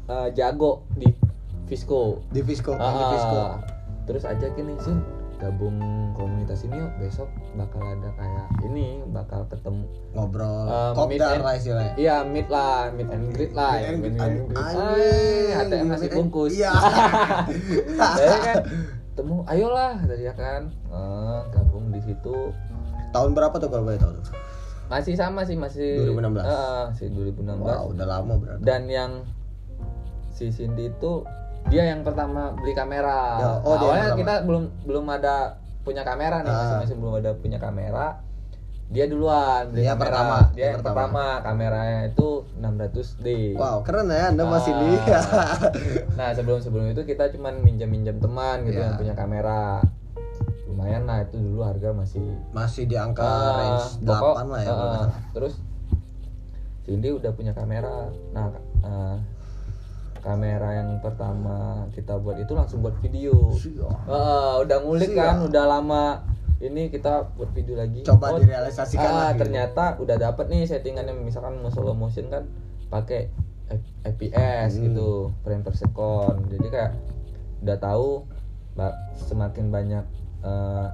uh, 0.05 0.29
jago 0.31 0.85
di 0.93 1.09
Visco. 1.65 2.21
Di 2.29 2.45
Visco, 2.45 2.77
Ah, 2.77 2.93
di 2.93 3.05
Visco. 3.11 3.41
Terus 4.05 4.23
ajakin 4.23 4.65
nih 4.69 4.79
Sin 4.79 5.01
gabung 5.41 5.77
komunitas 6.13 6.63
ini 6.63 6.77
yuk 6.77 6.93
besok 6.97 7.27
bakal 7.55 7.81
ada 7.81 8.13
kayak 8.13 8.47
ini 8.63 9.01
bakal 9.09 9.43
ketemu 9.47 9.89
Ngobrol, 10.11 10.69
uh, 10.69 10.93
meet 11.01 11.17
kopdar 11.17 11.41
lah 11.41 11.55
istilahnya. 11.55 11.93
Iya 11.97 12.17
meet 12.23 12.47
lah, 12.47 12.93
meet 12.93 13.09
and 13.09 13.27
greet 13.31 13.53
lah, 13.53 13.73
Meet 13.75 13.87
and 13.87 13.99
greet. 13.99 14.15
and 14.15 14.37
greet. 14.45 14.61
Anjing, 14.61 14.93
Ay, 14.93 15.57
ATM 15.57 15.87
nasi 15.87 15.99
meet 15.99 16.07
and- 16.07 16.17
bungkus. 16.21 16.53
Iya. 16.53 16.73
Saya 17.97 18.37
kan 18.45 18.57
temu, 19.13 19.37
ayolah 19.45 19.97
tadi 19.99 20.23
ya 20.23 20.35
kan, 20.35 20.63
Eh, 20.87 21.41
gabung 21.51 21.89
di 21.89 22.01
situ 22.01 22.37
Tahun 23.11 23.31
berapa 23.33 23.57
tuh 23.57 23.67
kalau 23.67 23.85
boleh 23.85 23.97
tahu 23.97 24.13
tuh? 24.15 24.37
masih 24.87 25.15
sama 25.15 25.41
sih 25.43 25.55
masih 25.55 26.03
2016. 26.11 26.43
Eh, 26.43 26.85
sih 26.95 27.07
2016 27.09 27.63
Wow, 27.63 27.91
udah 27.91 28.07
lama 28.09 28.35
berarti. 28.37 28.61
dan 28.61 28.83
yang 28.85 29.13
si 30.29 30.51
Cindy 30.51 30.91
itu 30.91 31.23
dia 31.69 31.83
yang 31.87 32.01
pertama 32.01 32.51
beli 32.53 32.73
kamera. 32.73 33.21
Ya, 33.37 33.49
oh, 33.61 33.77
Awalnya 33.77 34.17
kita 34.17 34.35
belum 34.43 34.65
belum 34.83 35.05
ada 35.07 35.61
punya 35.81 36.03
kamera 36.03 36.41
nih, 36.41 36.49
masih, 36.49 36.73
Ah. 36.73 36.81
masih 36.81 36.97
belum 36.97 37.15
ada 37.17 37.31
punya 37.35 37.59
kamera. 37.59 38.07
Dia 38.91 39.07
duluan 39.07 39.71
beli 39.71 39.83
Dia 39.83 39.93
kamera. 39.93 40.03
pertama, 40.03 40.37
Dia 40.51 40.65
yang 40.67 40.75
pertama. 40.77 40.97
pertama. 41.07 41.27
Kameranya 41.43 41.99
itu 42.07 42.29
600D. 42.57 43.27
Wow, 43.55 43.77
keren 43.81 44.09
ya 44.09 44.25
Anda 44.29 44.45
masih 44.45 44.73
di. 44.73 44.91
Ah. 45.07 45.55
nah, 46.19 46.29
sebelum 46.33 46.59
sebelum 46.59 46.87
itu 46.89 47.03
kita 47.05 47.31
cuman 47.31 47.61
minjam-minjam 47.61 48.17
teman 48.17 48.65
gitu 48.65 48.77
Ya. 48.77 48.89
yang 48.89 48.97
punya 48.97 49.15
kamera. 49.15 49.79
Lumayan 50.67 51.03
lah 51.05 51.23
itu 51.23 51.37
dulu 51.37 51.63
harga 51.63 51.91
masih 51.93 52.23
masih 52.51 52.87
di 52.87 52.95
angka 52.95 53.23
Ah, 53.23 53.59
range 53.59 53.87
pokok, 54.01 54.35
8 54.39 54.47
lah 54.49 54.61
ya. 54.61 54.69
salah. 54.69 55.07
terus 55.31 55.55
Cindy 56.81 57.11
udah 57.11 57.31
punya 57.31 57.53
kamera 57.53 58.09
nah 58.31 58.49
ah, 58.81 59.17
kamera 60.21 60.69
yang 60.75 61.01
pertama 61.01 61.57
kita 61.91 62.17
buat 62.17 62.37
itu 62.37 62.53
langsung 62.53 62.81
buat 62.81 62.95
video. 62.99 63.53
Ah, 64.05 64.61
udah 64.61 64.79
ngulik 64.81 65.11
Siap. 65.11 65.19
kan 65.19 65.37
udah 65.43 65.65
lama 65.67 66.05
ini 66.61 66.87
kita 66.87 67.25
buat 67.35 67.51
video 67.51 67.73
lagi 67.75 68.05
Coba 68.05 68.31
Oh, 68.31 68.39
direalisasikan 68.39 69.01
ah, 69.03 69.17
lah 69.17 69.31
gitu. 69.33 69.41
ternyata 69.43 69.97
udah 69.97 70.17
dapet 70.17 70.47
nih 70.47 70.63
settingannya 70.63 71.17
misalkan 71.17 71.57
mau 71.57 71.69
slow 71.69 71.93
motion 71.93 72.29
kan 72.29 72.45
pakai 72.87 73.33
FPS 74.03 74.77
Hmm. 74.77 74.85
gitu 74.87 75.09
frame 75.41 75.63
per 75.63 75.73
second 75.73 76.45
jadi 76.47 76.67
kayak 76.69 76.93
udah 77.61 77.77
tahu 77.77 78.29
semakin 79.21 79.69
banyak 79.69 80.05
eh, 80.41 80.87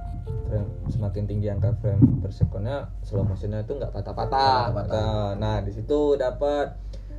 frame 0.45 0.67
semakin 0.87 1.23
tinggi 1.25 1.47
angka 1.47 1.71
frame 1.77 2.19
per 2.19 2.31
secondnya 2.31 2.87
slow 3.01 3.23
motionnya 3.23 3.59
itu 3.59 3.73
nggak 3.73 3.91
patah-patah 3.91 4.71
nah, 4.87 5.31
nah 5.33 5.55
di 5.59 5.71
situ 5.71 6.15
dapat 6.15 6.75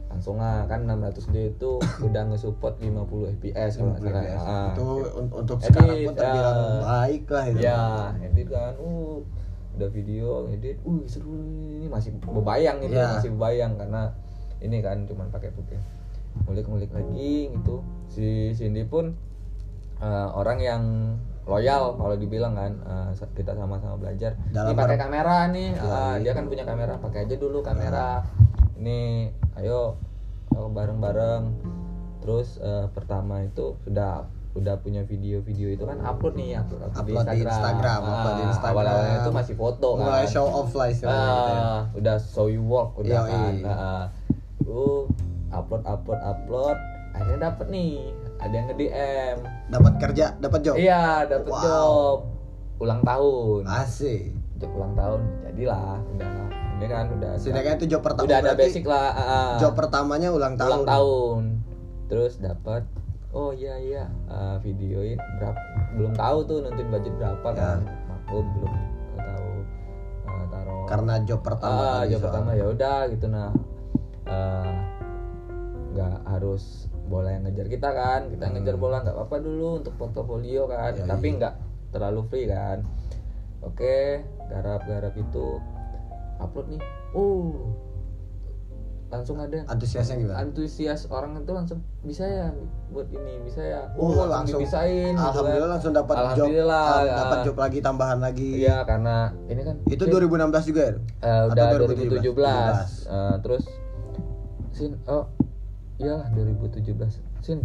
langsung 0.08 0.36
lah 0.36 0.64
kan 0.64 0.82
600D 0.82 1.36
itu 1.52 1.70
udah 2.06 2.22
nge-support 2.26 2.74
50 2.76 3.36
fps 3.36 3.72
kalau 3.76 3.92
nggak 3.92 4.02
salah. 4.02 4.22
FPS. 4.24 4.40
Ah. 4.40 4.68
itu 4.68 4.86
un- 5.14 5.32
untuk 5.34 5.56
Edit, 5.58 5.68
sekarang 5.68 5.98
pun 6.02 6.14
terbilang 6.14 6.56
ya. 6.56 6.80
baik 6.82 7.24
lah 7.28 7.44
itu 7.46 7.58
ya 7.60 7.80
edit 8.22 8.46
kan 8.48 8.72
uh 8.78 9.16
udah 9.70 9.88
video 9.88 10.28
edit 10.48 10.76
uh 10.82 11.00
seru 11.04 11.36
ini 11.70 11.86
masih 11.86 12.10
bebayang 12.18 12.80
itu 12.80 12.92
Ya. 12.92 13.14
masih 13.14 13.30
bebayang 13.30 13.76
karena 13.76 14.02
ini 14.58 14.80
kan 14.80 15.04
cuman 15.04 15.28
pakai 15.28 15.50
putih 15.50 15.78
ngulik-ngulik 16.40 16.90
lagi 16.90 17.32
gitu 17.48 17.82
si 18.06 18.26
Cindy 18.52 18.82
pun 18.82 19.14
eh, 19.98 20.28
orang 20.30 20.58
yang 20.58 20.82
loyal 21.44 21.94
kalau 21.94 22.12
dibilang 22.14 22.52
kan 22.52 22.72
sa- 23.12 23.30
kita 23.30 23.52
sama-sama 23.52 23.96
belajar 23.96 24.36
Dalam 24.48 24.68
ini 24.68 24.72
pakai 24.74 24.96
kamera 24.96 25.48
nih 25.48 25.68
Ya, 25.70 25.80
iya. 25.80 26.02
dia 26.20 26.32
kan 26.32 26.44
punya 26.44 26.62
kamera 26.62 26.96
pakai 26.96 27.24
aja 27.24 27.36
dulu 27.36 27.60
kamera 27.60 28.20
ini 28.78 29.28
ayo 29.54 29.98
ayo 30.50 30.66
bareng-bareng. 30.68 31.42
Terus 32.18 32.58
eh, 32.58 32.86
pertama 32.88 33.42
itu 33.42 33.76
sudah 33.80 34.24
udah 34.52 34.74
punya 34.76 35.02
video-video 35.02 35.70
itu 35.70 35.84
kan 35.84 36.00
upload 36.00 36.34
nih 36.34 36.58
upload, 36.58 36.90
upload 36.90 37.26
di 37.30 37.40
Instagram, 37.40 38.00
upload 38.00 38.34
di 38.34 38.42
Ah, 38.42 38.48
Instagram. 38.48 38.74
awal-awalnya 38.74 39.16
itu 39.20 39.30
masih 39.32 39.54
foto 39.54 39.88
kan. 39.92 40.02
mulai 40.02 40.26
show 40.26 40.46
off 40.46 40.70
lah 40.72 40.88
istilahnya 40.88 41.22
gitu 41.28 41.46
ya. 41.48 41.60
Ah, 41.60 41.80
udah 41.94 42.16
show 42.18 42.46
you 42.46 42.62
work 42.62 42.90
udah 42.96 43.20
Yoi. 43.20 43.30
kan. 43.30 43.54
Ah, 43.64 44.04
uh, 44.66 45.02
upload 45.52 45.82
upload 45.84 46.20
upload. 46.20 46.76
Akhirnya 47.10 47.38
dapet 47.44 47.66
nih 47.68 47.90
ada 48.38 48.52
yang 48.52 48.66
nge 48.66 48.76
DM 48.76 49.36
dapat 49.68 49.92
kerja 49.98 50.26
dapat 50.36 50.60
job? 50.60 50.74
Iya 50.74 51.02
dapet 51.24 51.50
Wow. 51.50 51.62
job. 51.62 52.18
Ulang 52.78 53.00
tahun. 53.02 53.62
Asik. 53.64 54.30
Job 54.56 54.70
ulang 54.72 54.94
tahun 54.94 55.20
jadilah 55.44 55.98
udah 56.08 56.30
ini 56.78 56.86
kan 56.86 57.04
udah 57.10 57.32
Sedangkan 57.36 57.74
itu 57.76 57.86
job 57.90 58.00
pertama 58.00 58.24
udah 58.24 58.38
ada 58.38 58.52
basic 58.54 58.84
lah 58.84 59.10
ah, 59.10 59.20
ah. 59.20 59.50
job 59.58 59.74
pertamanya 59.74 60.30
ulang 60.30 60.54
tahun 60.54 60.70
ulang 60.72 60.86
tahun 60.86 61.42
terus 62.06 62.38
dapat 62.38 62.86
oh 63.30 63.50
iya 63.50 63.74
iya 63.76 64.04
ah, 64.26 64.56
videoin 64.58 65.18
berapa 65.36 65.58
belum 65.92 66.12
tahu 66.14 66.38
tuh 66.44 66.58
nentuin 66.62 66.88
budget 66.88 67.14
berapa 67.14 67.48
Ya. 67.48 67.58
kan 67.58 67.78
maklum 68.06 68.46
belum 68.54 68.72
tahu 69.12 69.50
ah, 70.24 70.44
taruh 70.48 70.86
karena 70.86 71.14
job 71.22 71.40
pertama 71.42 71.82
tadi 71.82 71.90
job 71.90 71.98
soalnya. 72.14 72.22
pertama 72.24 72.50
ya 72.54 72.64
udah 72.68 72.98
gitu 73.10 73.26
nah 73.26 73.50
nggak 75.88 76.16
harus 76.28 76.86
bola 77.08 77.32
yang 77.32 77.42
ngejar 77.42 77.66
kita 77.66 77.88
kan 77.90 78.20
kita 78.28 78.44
Hmm. 78.46 78.54
ngejar 78.54 78.76
bola 78.76 79.00
nggak 79.00 79.16
apa-apa 79.16 79.36
dulu 79.40 79.80
untuk 79.80 79.94
portofolio 79.96 80.68
kan 80.68 80.92
Ya, 80.94 81.04
tapi 81.04 81.26
iya. 81.28 81.36
nggak 81.40 81.54
terlalu 81.90 82.20
free 82.28 82.46
kan 82.46 82.84
oke 83.64 83.96
garap-garap 84.46 85.14
itu 85.16 85.48
upload 86.40 86.66
nih. 86.72 86.80
Uh 87.14 87.54
langsung 89.08 89.40
ada. 89.40 89.64
Antusiasnya 89.72 90.20
gimana? 90.20 90.36
Antusias 90.44 91.08
orang 91.08 91.40
itu 91.40 91.52
langsung 91.56 91.78
bisa 92.04 92.28
ya 92.28 92.52
buat 92.92 93.08
ini 93.08 93.40
bisa 93.40 93.64
ya. 93.64 93.80
Oh, 93.96 94.12
oh, 94.12 94.28
langsung. 94.28 94.60
langsung. 94.60 94.60
dibisain 94.60 95.12
gitu 95.12 95.16
kan. 95.16 95.28
alhamdulillah 95.32 95.70
langsung 95.72 95.92
dapat 95.96 96.16
job 96.36 96.48
ya. 96.52 97.14
dapat 97.16 97.38
job 97.48 97.56
lagi 97.56 97.78
tambahan 97.80 98.18
lagi. 98.20 98.50
Iya 98.68 98.84
karena 98.84 99.32
ini 99.48 99.62
kan 99.64 99.76
itu 99.88 100.04
Sin, 100.04 100.12
2016 100.12 100.68
juga 100.68 100.80
ya? 100.84 100.94
Eh, 101.24 101.42
udah 101.48 101.64
Atau 101.72 101.76
2017, 101.88 102.36
2017? 102.36 103.08
Eh, 103.08 103.36
terus 103.40 103.64
sin 104.76 104.92
oh 105.08 105.24
iyalah 105.98 106.28
2017 106.36 107.18
sin 107.40 107.64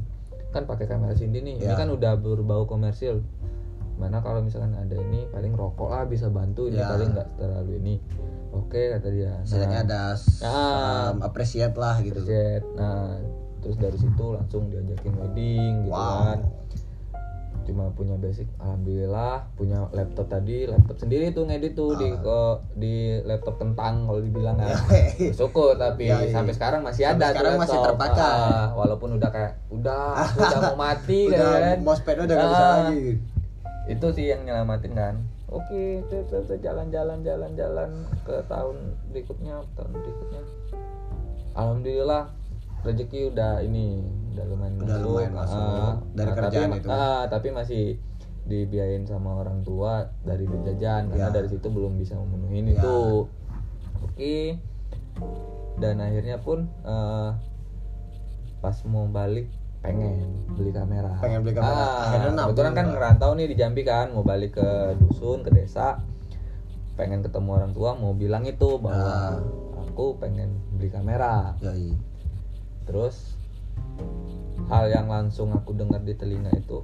kan 0.55 0.63
pakai 0.63 0.87
kamera 0.87 1.11
Cindy 1.11 1.43
nih. 1.43 1.59
Ini 1.59 1.67
Ya. 1.67 1.75
kan 1.75 1.91
udah 1.91 2.15
berbau 2.15 2.63
komersil. 2.63 3.19
Mana 3.99 4.23
kalau 4.23 4.41
misalkan 4.41 4.73
ada 4.79 4.95
ini 4.95 5.27
paling 5.29 5.53
rokok 5.53 5.91
lah 5.91 6.07
bisa 6.07 6.31
bantu. 6.31 6.71
Ini 6.71 6.79
Ya. 6.79 6.87
paling 6.87 7.09
nggak 7.13 7.29
terlalu 7.35 7.71
ini 7.83 7.95
oke 8.53 8.81
kata 8.91 9.07
dia 9.09 9.33
Setidaknya 9.41 9.79
ada 9.83 10.01
s- 10.13 10.39
Ah. 10.39 11.09
um, 11.09 11.21
appreciate 11.21 11.73
lah 11.73 11.97
gitu 11.99 12.21
Terjet. 12.21 12.63
Nah, 12.73 13.17
terus 13.59 13.75
dari 13.75 13.95
situ 13.95 14.25
langsung 14.29 14.67
diajakin 14.67 15.13
wedding 15.15 15.73
gitu 15.81 15.91
Wow. 15.91 16.19
kan. 16.27 16.39
Cuma 17.63 17.87
punya 17.89 18.13
basic, 18.15 18.43
alhamdulillah 18.57 19.47
punya 19.53 19.87
laptop 19.89 20.27
tadi, 20.27 20.67
laptop 20.67 20.99
sendiri 20.99 21.31
tuh 21.31 21.47
ngedit 21.47 21.73
tuh 21.73 21.95
di 21.95 22.05
Ah. 22.05 22.19
ke- 22.19 22.59
di 22.75 22.95
laptop 23.21 23.55
kentang 23.55 24.03
kalau 24.03 24.19
dibilang 24.19 24.53
kan. 24.53 24.75
Syukur 25.33 25.73
tapi 25.73 26.05
Ya, 26.05 26.19
iya. 26.19 26.29
sampai 26.29 26.51
sekarang 26.51 26.81
masih 26.81 27.07
Sampai 27.07 27.15
ada 27.15 27.25
tuh 27.25 27.33
sekarang 27.33 27.53
masih 27.57 27.73
laptop. 27.73 27.87
terpakai. 27.89 28.35
Ah, 28.43 28.67
walaupun 28.73 29.09
udah 29.13 29.29
kayak 29.29 29.53
udah 29.69 30.03
udah 30.43 30.59
mau 30.67 30.77
mati 30.77 31.19
udah 31.25 31.39
kan. 31.39 31.77
mousepad 31.79 32.15
udah 32.19 32.35
nggak 32.35 32.49
bisa 32.49 32.65
lagi 32.67 33.05
Itu 33.85 34.07
sih 34.11 34.25
yang 34.25 34.43
nyelamatin 34.43 34.91
kan. 34.91 35.15
Oke, 35.53 36.01
tuh, 36.09 36.25
jalan-jalan 36.57 37.21
jalan-jalan 37.21 37.89
ke 38.25 38.41
tahun 38.49 38.75
berikutnya, 39.13 39.61
tahun 39.77 39.91
berikutnya. 39.93 40.41
Alhamdulillah 41.53 42.33
rezeki 42.81 43.31
udah 43.31 43.61
ini 43.61 44.01
udah 44.33 44.45
lumayan 44.49 44.73
Udah 44.81 44.97
masuk, 44.97 45.05
lumayan 45.07 45.33
masuk 45.37 45.61
Ah, 45.61 45.93
dari 46.11 46.29
ah, 46.29 46.35
kerjaan 46.35 46.67
tapi, 46.67 46.79
itu. 46.81 46.89
ah, 46.89 47.23
tapi 47.29 47.47
masih 47.53 47.83
dibiayain 48.43 49.05
sama 49.07 49.39
orang 49.39 49.63
tua 49.63 50.11
dari 50.25 50.43
jajan 50.43 51.07
karena 51.07 51.29
Ya. 51.29 51.31
dari 51.31 51.47
situ 51.47 51.63
belum 51.69 51.95
bisa 51.95 52.17
memenuhi 52.17 52.59
Ya. 52.65 52.81
itu. 52.81 52.99
Oke. 54.03 54.37
Dan 55.77 56.01
akhirnya 56.01 56.41
pun 56.41 56.65
eh, 56.83 57.29
pas 58.59 58.77
mau 58.83 59.05
balik 59.05 59.47
pengen 59.83 60.15
beli 60.55 60.71
kamera. 60.71 61.11
Pengen 61.19 61.43
beli 61.43 61.53
kamera. 61.53 61.75
Ah, 61.75 62.07
Akhirnya 62.07 62.47
kebetulan 62.47 62.73
kan 62.73 62.85
ngerantau 62.89 63.31
nih 63.35 63.47
di 63.51 63.55
Jambi 63.55 63.83
kan, 63.83 64.09
mau 64.09 64.23
balik 64.23 64.55
ke 64.55 64.67
dusun, 64.97 65.43
ke 65.43 65.51
desa. 65.51 65.99
Pengen 66.95 67.19
ketemu 67.19 67.49
orang 67.51 67.71
tua, 67.73 67.91
mau 67.93 68.13
bilang 68.13 68.45
itu 68.45 68.79
bahwa 68.79 69.03
Ah. 69.03 69.83
aku 69.83 70.15
pengen 70.17 70.55
beli 70.71 70.87
kamera. 70.87 71.51
Yoi. 71.59 71.91
Terus 72.85 73.35
hal 74.65 74.87
yang 74.87 75.05
langsung 75.05 75.51
aku 75.51 75.73
dengar 75.73 75.99
di 75.99 76.15
telinga 76.15 76.49
itu 76.53 76.81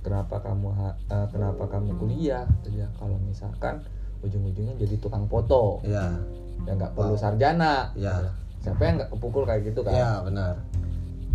kenapa 0.00 0.36
kamu 0.38 0.68
eh, 1.08 1.26
kenapa 1.32 1.64
kamu 1.66 1.96
kuliah 1.96 2.44
Katanya, 2.60 2.92
kalau 2.94 3.16
misalkan 3.18 3.80
ujung-ujungnya 4.20 4.76
jadi 4.76 5.00
tukang 5.00 5.24
foto 5.24 5.80
Iya. 5.82 6.20
yang 6.64 6.76
nggak 6.76 6.92
perlu 6.92 7.16
sarjana 7.16 7.88
Iya. 7.94 8.28
siapa 8.60 8.80
yang 8.82 8.94
nggak 9.00 9.10
kepukul 9.10 9.44
kayak 9.44 9.64
gitu 9.64 9.80
kan 9.80 9.92
Iya, 9.94 10.10
benar. 10.22 10.54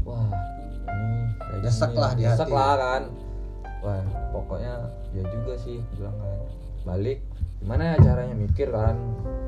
wah 0.05 0.29
ini 0.91 1.11
kayak 1.37 1.59
Nyesek 1.61 1.89
gini 1.89 1.97
lah 1.97 2.09
ya. 2.09 2.15
di 2.15 2.21
Nyesek 2.23 2.39
hati. 2.43 2.55
lah 2.55 2.73
kan. 2.75 3.03
Wah 3.79 4.01
pokoknya 4.31 4.73
ya 5.11 5.23
juga 5.25 5.53
sih 5.55 5.77
bilang 5.93 6.15
kan. 6.15 6.31
Balik 6.85 7.19
gimana 7.59 7.81
ya 7.83 7.95
caranya? 8.01 8.35
Mikir 8.35 8.67
kan. 8.69 8.95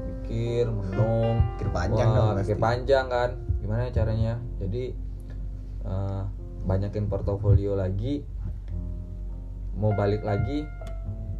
Mikir 0.06 0.65
menung 0.67 1.36
Mikir 1.54 1.67
panjang 1.69 2.08
Wah, 2.08 2.15
dong 2.15 2.27
mikir 2.36 2.56
pasti. 2.56 2.63
panjang 2.63 3.06
kan. 3.08 3.30
Gimana 3.60 3.82
ya 3.86 3.91
caranya? 3.93 4.34
Jadi 4.58 4.84
eh, 5.84 6.21
banyakin 6.62 7.06
portofolio 7.06 7.73
lagi. 7.73 8.23
Mau 9.73 9.91
balik 9.91 10.21
lagi 10.21 10.67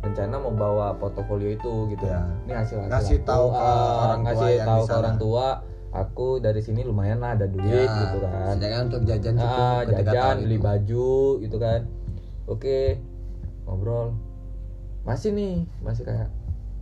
rencana 0.02 0.34
mau 0.36 0.50
bawa 0.50 0.98
portofolio 0.98 1.54
itu 1.54 1.72
gitu. 1.88 2.04
Ya. 2.04 2.26
ini 2.44 2.54
hasil 2.56 2.78
hasil 2.80 2.90
Ngasih 2.90 3.18
tahu 3.22 3.46
ke 3.48 3.62
orang 3.62 4.22
tua 4.24 4.26
ngasih 4.26 4.54
tahu 4.60 4.82
ke 4.82 4.94
orang 4.98 5.18
tua 5.18 5.46
aku 5.92 6.40
dari 6.40 6.60
sini 6.60 6.82
lumayan 6.82 7.20
lah 7.20 7.36
ada 7.36 7.46
duit 7.46 7.68
Ya, 7.84 8.00
gitu 8.02 8.18
kan 8.20 8.56
Sedangkan 8.56 8.82
untuk 8.88 9.02
jajan 9.04 9.34
cukup 9.36 9.60
ah, 9.60 9.82
jajan 9.84 10.36
beli 10.42 10.56
itu. 10.56 10.64
baju 10.64 11.12
gitu 11.40 11.58
kan 11.58 11.82
oke 12.46 12.80
ngobrol 13.64 14.08
masih 15.02 15.32
nih 15.32 15.56
masih 15.80 16.04
kayak 16.04 16.30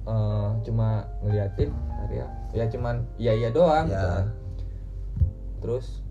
eh, 0.06 0.48
cuma 0.62 0.88
ngeliatin 1.20 1.70
karya 1.98 2.26
ya 2.52 2.66
cuman 2.68 3.06
iya 3.16 3.34
iya 3.34 3.50
doang 3.50 3.86
gitu 3.86 3.98
Ya. 4.00 4.14
kan. 4.16 4.28
terus 5.60 6.02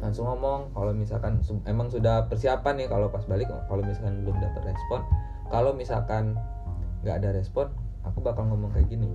langsung 0.00 0.24
ngomong 0.24 0.72
kalau 0.72 0.90
misalkan 0.90 1.36
emang 1.64 1.86
sudah 1.86 2.24
persiapan 2.26 2.74
nih 2.76 2.88
kalau 2.88 3.06
pas 3.06 3.22
balik 3.22 3.46
kalau 3.68 3.82
misalkan 3.82 4.24
belum 4.24 4.36
dapat 4.36 4.62
respon 4.66 5.00
kalau 5.46 5.70
misalkan 5.70 6.34
nggak 7.00 7.20
ada 7.20 7.30
respon 7.32 7.68
aku 8.00 8.18
bakal 8.18 8.46
ngomong 8.46 8.70
kayak 8.70 8.88
gini 8.88 9.12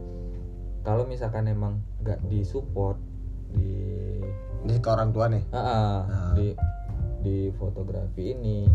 kalau 0.86 1.04
misalkan 1.04 1.50
emang 1.50 1.82
nggak 2.00 2.22
disupport 2.30 2.96
di 3.52 3.74
Ini 4.62 4.82
ke 4.82 4.90
orang 4.90 5.10
tua 5.10 5.30
nih. 5.30 5.44
Ah, 5.50 5.58
ah, 5.58 5.98
Ah. 6.06 6.34
di 6.34 6.54
di 7.22 7.36
fotografi 7.52 8.32
ini 8.32 8.66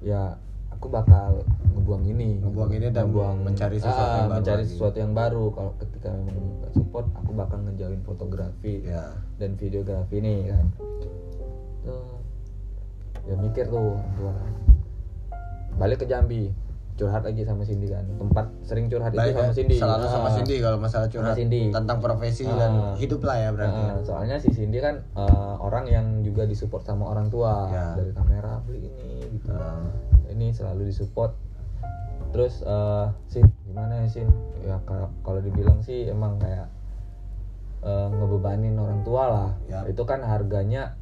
ya 0.00 0.34
aku 0.68 0.86
bakal 0.86 1.42
ngebuang 1.72 2.02
ini 2.04 2.38
Ngebuang 2.38 2.70
ini 2.72 2.86
dan 2.90 3.06
mencari 3.38 3.78
sesuatu 3.78 3.94
Ah, 4.02 4.14
yang 4.16 4.26
baru 4.28 4.38
mencari 4.38 4.62
lagi. 4.62 4.70
sesuatu 4.70 4.96
yang 4.98 5.14
baru 5.14 5.44
kalau 5.50 5.72
ketika 5.78 6.08
memang 6.10 6.58
nggak 6.58 6.72
support 6.74 7.06
aku 7.12 7.30
bakal 7.32 7.58
ngejauhin 7.60 8.02
fotografi 8.02 8.82
Ya. 8.82 9.14
dan 9.38 9.54
videografi 9.54 10.14
ini 10.18 10.34
kan 10.46 10.66
tuh 11.82 12.02
ya 13.22 13.34
mikir 13.36 13.66
tuh 13.66 13.78
orang 13.94 14.10
tua 14.16 14.32
kan 14.32 14.50
balik 15.76 15.98
ke 15.98 16.06
Jambi 16.06 16.50
curhat 16.92 17.22
lagi 17.22 17.42
sama 17.42 17.62
Cindy 17.62 17.88
kan 17.88 18.04
tempat 18.06 18.46
sering 18.62 18.86
curhat 18.86 19.10
itu 19.10 19.18
Baik, 19.18 19.34
sama 19.34 19.50
Cindy 19.50 19.76
Selalu 19.76 20.04
sama 20.06 20.22
Ah. 20.22 20.32
Cindy 20.32 20.56
kalau 20.58 20.78
masalah 20.78 21.08
curhat 21.08 21.34
Cindy. 21.34 21.62
tentang 21.68 21.98
profesi 21.98 22.44
Ah. 22.44 22.54
dan 22.54 22.72
hidup 22.94 23.20
lah 23.22 23.36
ya 23.38 23.48
berarti. 23.50 23.80
Nah, 23.82 23.96
soalnya 24.02 24.36
si 24.36 24.48
Cindy 24.50 24.78
kan 24.78 25.00
eh, 25.00 25.26
orang 25.58 25.84
yang 25.86 26.06
juga 26.20 26.44
disupport 26.44 26.82
sama 26.82 27.08
orang 27.08 27.26
tua 27.26 27.66
Ya. 27.66 27.86
dari 27.94 28.12
kamera 28.12 28.60
beli 28.62 28.86
ini 28.86 29.10
gitu 29.32 29.48
Nah, 29.48 29.88
ini 30.28 30.50
selalu 30.50 30.86
disupport 30.86 31.32
terus 32.30 32.60
eh 32.62 33.06
Sin 33.26 33.44
gimana 33.62 33.92
ya 33.98 34.06
Sin 34.06 34.28
ya 34.60 34.76
ka- 34.82 35.12
kalau 35.20 35.38
dibilang 35.38 35.80
sih 35.80 36.06
emang 36.06 36.36
kayak 36.38 36.68
eh, 37.82 38.08
ngebebanin 38.10 38.76
orang 38.76 39.00
tua 39.02 39.22
lah 39.26 39.50
Ya. 39.66 39.80
itu 39.86 40.00
kan 40.02 40.20
harganya 40.20 40.94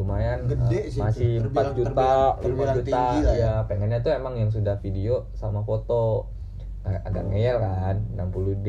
lumayan 0.00 0.48
Gede 0.48 0.80
eh, 0.80 0.84
sih, 0.88 0.98
masih 0.98 1.30
terbilang- 1.38 1.72
4 1.72 1.78
juta 1.78 1.92
terbilang- 1.92 2.40
5 2.40 2.42
terbilang 2.42 2.76
juta. 2.80 3.02
ya. 3.22 3.32
ya 3.36 3.52
pengennya 3.64 3.98
tuh 4.00 4.12
emang 4.12 4.34
yang 4.34 4.48
sudah 4.48 4.76
video 4.76 5.28
sama 5.32 5.60
foto. 5.60 6.32
Ag- 6.80 7.04
agak 7.04 7.28
ngeyel 7.28 7.60
kan 7.60 7.96
60D 8.10 8.68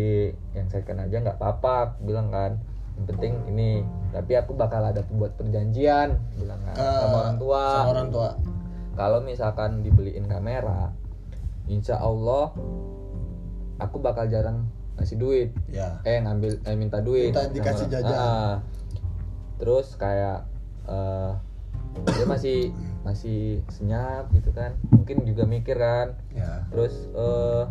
yang 0.51 0.67
second 0.67 0.99
aja 0.99 1.15
nggak 1.17 1.37
apa-apa 1.37 1.95
bilang 1.99 2.27
kan. 2.27 2.59
Yang 2.93 3.05
penting 3.09 3.33
ini. 3.47 3.71
Tapi 4.11 4.35
aku 4.35 4.51
bakal 4.53 4.83
ada 4.83 4.99
buat 5.09 5.31
perjanjian 5.33 6.19
bilang 6.35 6.59
kan 6.61 6.75
Eh, 6.75 6.99
sama 6.99 7.15
orang 7.21 7.37
tua. 7.37 7.63
sama 7.71 7.89
orang 7.89 8.09
tua. 8.11 8.29
Kalau 8.91 9.19
misalkan 9.21 9.79
dibeliin 9.79 10.27
kamera 10.27 10.91
insya 11.65 11.95
Allah 11.97 12.51
aku 13.77 13.97
bakal 13.97 14.27
jarang 14.27 14.67
ngasih 14.93 15.15
duit. 15.15 15.49
Ya. 15.67 16.03
Eh 16.03 16.19
ngambil 16.19 16.59
eh 16.61 16.75
minta 16.75 16.99
duit. 16.99 17.31
Minta 17.31 17.47
dikasih 17.47 17.87
sama- 17.87 17.93
jajan. 17.95 18.17
Ah. 18.17 18.55
terus 19.55 19.93
kayak 19.93 20.49
eh, 20.87 21.31
dia 22.15 22.25
masih 22.25 22.59
masih 23.01 23.59
senyap 23.67 24.29
gitu 24.31 24.49
kan. 24.53 24.77
Mungkin 24.89 25.25
juga 25.25 25.43
mikir 25.43 25.75
kan. 25.75 26.15
Ya. 26.31 26.63
Terus 26.69 26.93
eh 27.11 27.63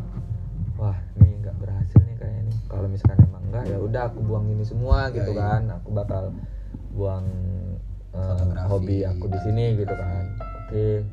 wah 0.77 0.97
ini 1.17 1.41
nggak 1.41 1.57
berhasil 1.59 1.99
nih 2.05 2.17
kayaknya 2.17 2.43
nih. 2.47 2.57
Kalau 2.67 2.87
misalkan 2.87 3.19
emang 3.25 3.43
enggak 3.49 3.65
ya 3.67 3.79
udah 3.79 4.03
aku 4.09 4.19
buang 4.23 4.47
ini 4.49 4.65
semua 4.65 5.09
Ya, 5.09 5.15
gitu 5.23 5.33
iya. 5.35 5.41
kan. 5.41 5.63
Aku 5.81 5.89
bakal 5.91 6.25
buang 6.93 7.27
Fotografi. 8.11 8.67
hobi 8.67 8.97
aku 9.07 9.25
di 9.31 9.39
sini 9.41 9.65
gitu 9.79 9.95
kan. 9.95 10.25
Oke. 10.67 11.07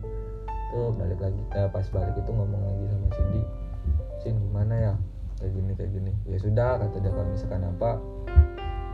Tuh 0.68 0.92
balik 0.98 1.20
lagi. 1.22 1.42
Eh, 1.54 1.70
pas 1.70 1.86
balik 1.94 2.16
itu 2.18 2.32
ngomong 2.34 2.60
lagi 2.60 2.86
sama 2.90 3.08
Cindy. 3.14 3.42
Sin 4.20 4.36
gimana 4.42 4.74
ya? 4.76 4.94
Kayak 5.38 5.52
gini 5.54 5.72
kayak 5.78 5.92
gini. 5.94 6.12
Ya 6.26 6.38
sudah 6.42 6.82
kata 6.82 6.98
dia 6.98 7.12
kalau 7.14 7.30
misalkan 7.30 7.64
apa 7.64 7.92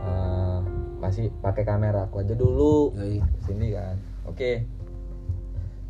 eh, 0.04 0.58
masih 1.04 1.28
pakai 1.44 1.68
kamera 1.68 2.08
aku 2.08 2.24
aja 2.24 2.32
dulu. 2.32 2.96
Yoi. 2.96 3.20
Cindy 3.44 3.76
kan. 3.76 4.00
Oke. 4.24 4.64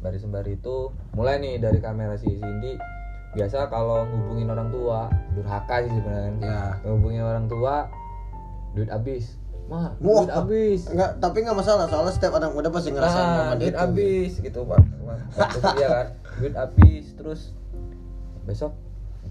Bari 0.03 0.19
sembari 0.19 0.59
itu 0.59 0.91
mulai 1.15 1.39
nih 1.39 1.63
dari 1.63 1.79
kamera 1.79 2.19
si 2.19 2.35
Cindy. 2.35 2.75
Biasa 3.39 3.71
kalau 3.71 4.07
ngubungin 4.11 4.51
orang 4.51 4.75
tua 4.75 5.07
durhaka 5.39 5.87
sih 5.87 5.93
sebenarnya. 5.95 6.43
Ya. 6.43 6.63
Ngubungin 6.83 7.23
orang 7.23 7.47
tua 7.47 7.87
duit 8.75 8.91
habis. 8.91 9.39
Mah 9.71 9.95
duit 10.03 10.29
habis. 10.35 10.91
Enggak, 10.91 11.23
tapi 11.23 11.47
nggak 11.47 11.57
masalah 11.63 11.87
soalnya 11.87 12.13
setiap 12.13 12.35
anak 12.37 12.51
muda 12.51 12.69
pasti 12.75 12.91
ngerasain 12.91 13.23
nah, 13.23 13.35
momen 13.39 13.57
duit 13.63 13.77
habis 13.79 14.33
gitu 14.43 14.61
pak. 14.67 14.83
Kuliah 15.63 15.91
kan. 15.95 16.07
Duit 16.43 16.55
habis 16.59 17.05
terus 17.15 17.41
besok 18.45 18.75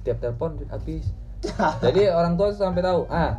tiap 0.07 0.23
telepon 0.23 0.55
duit 0.55 0.71
habis. 0.71 1.11
Jadi 1.83 2.07
orang 2.07 2.39
tua 2.39 2.55
sampai 2.55 2.79
tahu 2.79 3.03
ah 3.11 3.35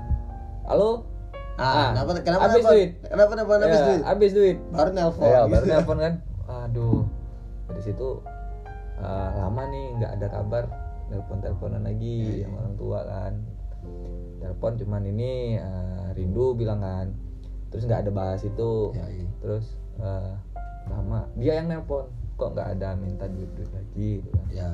halo 0.68 1.13
Ah, 1.54 1.94
kenapa 1.94 2.10
kenapa 2.26 2.42
habis 2.50 2.64
duit. 2.66 2.90
Kenapa 3.06 3.30
nelpon 3.38 3.62
habis 3.62 3.78
Ya, 3.78 3.86
duit? 3.86 4.02
habis 4.02 4.30
duit. 4.34 4.56
Baru 4.74 4.90
nelpon. 4.90 5.30
ya 5.30 5.40
baru 5.46 5.64
telepon 5.64 5.98
kan. 6.02 6.14
Aduh. 6.66 7.06
Dari 7.70 7.82
situ 7.82 8.08
eh, 8.98 9.30
lama 9.38 9.62
nih 9.70 9.84
nggak 10.02 10.12
ada 10.18 10.26
kabar. 10.30 10.64
Telepon 11.04 11.36
teleponan 11.38 11.82
lagi 11.84 12.42
Iya, 12.42 12.50
sama 12.50 12.56
orang 12.64 12.74
tua 12.74 13.00
kan. 13.06 13.32
Telepon 14.42 14.72
cuman 14.82 15.02
ini 15.06 15.32
eh, 15.56 16.06
rindu 16.18 16.58
bilang 16.58 16.82
kan. 16.82 17.14
Terus 17.70 17.86
nggak 17.86 18.02
ada 18.06 18.10
bahas 18.10 18.42
itu. 18.42 18.90
Ya, 18.90 19.06
iya. 19.06 19.28
terus 19.38 19.78
lama. 20.90 21.30
Dia 21.38 21.62
yang 21.62 21.70
nelpon. 21.70 22.10
Kok 22.34 22.50
nggak 22.50 22.68
ada 22.74 22.98
minta 22.98 23.30
duit 23.30 23.46
duit 23.54 23.70
lagi 23.70 24.10
gitu 24.18 24.30
kan. 24.34 24.46
Ya. 24.50 24.70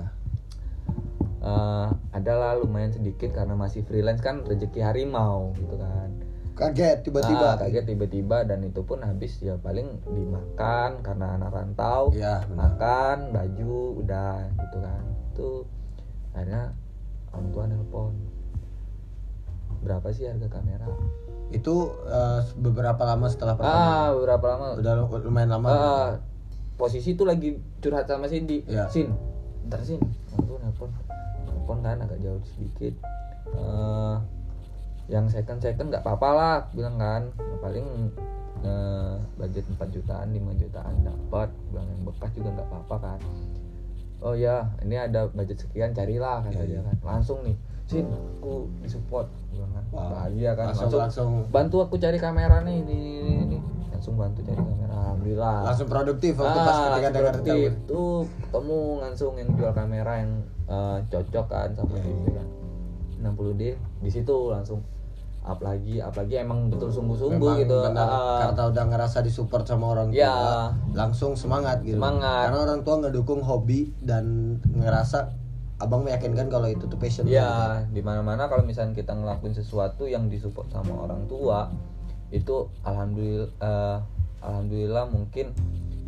Eh, 1.40 1.88
adalah 2.12 2.57
lumayan 2.57 2.93
sedikit 2.93 3.33
karena 3.33 3.53
masih 3.53 3.85
freelance 3.85 4.21
kan 4.21 4.45
rezeki 4.45 4.81
harimau 4.81 5.57
gitu 5.57 5.73
kan 5.81 6.19
Kaget 6.61 6.99
tiba-tiba. 7.03 7.46
Ah, 7.46 7.57
kaget 7.57 7.85
tiba-tiba 7.87 8.44
dan 8.44 8.61
itu 8.61 8.81
pun 8.81 9.01
habis 9.01 9.40
ya 9.40 9.57
paling 9.57 9.88
dimakan 10.07 11.01
karena 11.01 11.35
anak 11.35 11.51
rantau 11.51 12.12
benar. 12.12 12.44
makan 12.51 13.33
baju 13.33 13.75
udah 13.96 14.35
gitu 14.55 14.77
kan 14.79 15.03
itu 15.31 15.49
akhirnya 16.31 16.77
orang 17.31 17.46
tua 17.49 17.64
nelpon 17.64 18.12
berapa 19.81 20.09
sih 20.11 20.29
harga 20.29 20.49
kamera 20.51 20.85
Itu 21.51 21.75
eh, 22.05 22.40
beberapa 22.55 23.03
lama 23.03 23.27
setelah 23.27 23.57
pertama. 23.57 23.81
ah 23.81 24.09
berapa 24.14 24.46
lama 24.46 24.66
Udah 24.77 24.92
lu- 24.94 25.25
lumayan 25.25 25.51
lama. 25.51 25.68
Ah, 25.68 26.09
posisi 26.77 27.12
itu 27.12 27.25
lagi 27.25 27.53
curhat 27.81 28.05
sama 28.05 28.25
Cindy 28.25 28.62
Iya. 28.64 28.87
Sin 28.87 29.11
ntar 29.64 29.81
Sin 29.81 29.99
orang 30.31 30.44
tua 30.44 30.59
nelpon 30.61 30.90
nelpon 31.42 31.79
kan 31.81 31.96
agak 31.99 32.20
jauh 32.20 32.38
sedikit 32.46 32.94
Eh, 33.51 34.16
yang 35.11 35.27
second 35.27 35.59
second 35.59 35.90
nggak 35.90 36.01
apa-apa 36.01 36.29
lah 36.31 36.57
bilang 36.70 36.96
kan. 36.96 37.23
Paling 37.59 38.14
eh, 38.62 39.14
budget 39.35 39.66
4 39.68 39.90
jutaan 39.90 40.31
5 40.31 40.38
jutaan 40.57 40.94
dapat. 41.03 41.49
Bilang 41.68 41.87
yang 41.88 42.03
bekas 42.07 42.31
juga 42.31 42.49
nggak 42.53 42.68
apa-apa 42.68 42.96
kan. 43.01 43.20
Oh 44.20 44.37
ya 44.37 44.68
ini 44.81 44.94
ada 44.94 45.27
budget 45.29 45.59
sekian 45.59 45.90
carilah 45.90 46.44
kata 46.44 46.61
Iya, 46.61 46.79
dia 46.79 46.81
kan. 46.85 46.96
Langsung 47.03 47.40
nih 47.42 47.57
sin 47.85 48.07
aku 48.07 48.70
disupport 48.81 49.27
bilang 49.51 49.73
kan. 49.73 49.85
Bahagia 49.90 50.55
kan 50.55 50.70
langsung- 50.70 51.01
langsung. 51.01 51.31
bantu 51.51 51.83
aku 51.83 51.96
cari 51.96 52.16
kamera 52.16 52.62
nih 52.62 52.79
ini 52.79 52.99
ini, 53.18 53.33
ini, 53.44 53.59
langsung 53.90 54.14
bantu 54.14 54.44
cari 54.44 54.55
kamera 54.57 54.94
alhamdulillah. 54.94 55.57
Langsung 55.66 55.88
produktif 55.88 56.33
waktu 56.37 56.59
pas 56.61 56.70
Ah, 56.70 57.01
ketika 57.01 57.18
langsung 57.25 57.42
dengar 57.42 57.73
tuh 57.88 58.11
ketemu 58.38 58.79
langsung 59.01 59.33
yang 59.35 59.51
jual 59.57 59.73
kamera 59.73 60.12
yang 60.18 60.33
eh, 60.68 60.99
cocok 61.09 61.46
kan 61.49 61.68
sama 61.75 61.96
Iya, 61.96 62.05
gitu 62.07 62.31
kan. 62.31 62.46
60D 63.20 63.62
di 64.01 64.11
situ 64.11 64.37
langsung 64.49 64.81
up 65.42 65.57
lagi 65.59 65.98
up 65.98 66.12
lagi 66.12 66.37
emang 66.37 66.68
betul 66.68 66.88
sungguh-sungguh 66.88 67.40
Memang 67.40 67.61
gitu 67.61 67.76
benar, 67.83 68.07
Ah, 68.07 68.38
karena 68.46 68.62
udah 68.68 68.85
ngerasa 68.87 69.18
disupport 69.20 69.64
sama 69.64 69.85
orang 69.90 70.09
tua, 70.09 70.20
Ya. 70.20 70.35
langsung 70.92 71.33
semangat 71.33 71.81
gitu. 71.81 71.96
Semangat. 71.96 72.46
Karena 72.46 72.61
orang 72.62 72.81
tua 72.81 72.94
ngedukung 72.98 73.40
hobi 73.40 73.88
dan 73.98 74.24
ngerasa 74.66 75.33
abang 75.79 76.03
meyakinkan 76.03 76.46
kalau 76.46 76.68
itu 76.68 76.85
tuh 76.85 76.96
passion. 76.96 77.24
ya 77.24 77.81
di 77.87 77.98
mana 77.98 78.20
mana 78.20 78.44
kalau 78.46 78.61
misalnya 78.61 78.92
kita 78.92 79.11
ngelakuin 79.11 79.53
sesuatu 79.53 80.05
yang 80.05 80.29
disupport 80.29 80.68
sama 80.68 80.92
orang 81.00 81.24
tua 81.24 81.72
itu 82.29 82.68
alhamdulillah 82.83 83.48
eh, 83.57 83.96
alhamdulillah 84.40 85.09
mungkin 85.09 85.57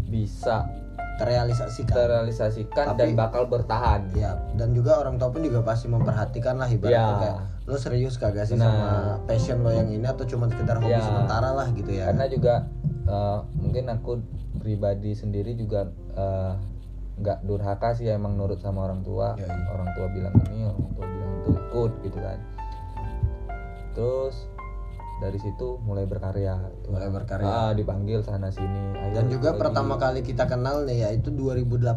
bisa 0.04 0.68
terrealisasikan. 1.14 1.88
terrealisasikan 1.88 2.84
Tapi- 2.92 3.00
dan 3.00 3.08
bakal 3.14 3.46
bertahan 3.46 4.12
Ya, 4.12 4.36
dan 4.54 4.72
juga 4.72 4.98
orang 4.98 5.16
tua 5.16 5.28
pun 5.28 5.40
juga 5.40 5.60
pasti 5.62 5.88
memperhatikan 5.88 6.54
lah 6.54 6.68
ibaratnya 6.68 7.00
Ya. 7.00 7.16
kayak 7.18 7.36
lo 7.62 7.76
serius 7.76 8.16
kagak 8.16 8.44
sih 8.44 8.54
Nah. 8.54 8.66
sama 8.66 8.88
passion 9.24 9.62
lo 9.62 9.70
yang 9.70 9.86
ini 9.86 10.02
atau 10.02 10.24
cuma 10.24 10.46
sekedar 10.46 10.76
hobi 10.76 10.90
Ya. 10.90 11.00
sementara 11.00 11.50
lah 11.52 11.70
gitu 11.70 11.88
ya. 11.88 12.10
karena 12.10 12.26
juga 12.26 12.54
eh, 13.02 13.38
mungkin 13.54 13.84
aku 13.88 14.18
pribadi 14.56 15.12
sendiri 15.12 15.54
juga 15.54 15.86
eh, 16.12 16.52
nggak 17.14 17.44
durhaka 17.44 17.92
sih 17.92 18.08
emang 18.08 18.34
nurut 18.34 18.58
sama 18.58 18.82
orang 18.82 19.00
tua 19.00 19.36
Ya, 19.36 19.44
iya. 19.44 19.56
orang 19.70 19.88
tua 19.92 20.06
bilang 20.08 20.34
ini 20.46 20.64
orang 20.64 20.90
tua 20.92 21.06
bilang 21.06 21.30
itu 21.36 21.50
ikut 21.52 21.92
gitu 22.02 22.18
kan 22.18 22.38
terus 23.92 24.36
dari 25.22 25.38
situ 25.38 25.78
mulai 25.80 26.02
berkarya. 26.02 26.58
Mulai 26.84 27.08
berkarya. 27.08 27.46
ah, 27.46 27.70
dipanggil 27.70 28.20
sana 28.20 28.50
sini 28.50 28.90
Ayo 28.92 29.14
dan 29.14 29.24
juga 29.28 29.50
lagi. 29.50 29.60
pertama 29.62 29.94
kali 29.96 30.20
kita 30.20 30.44
kenal 30.44 30.82
nih 30.82 30.98
ya 31.00 31.08
itu 31.12 31.30
2018 31.30 31.94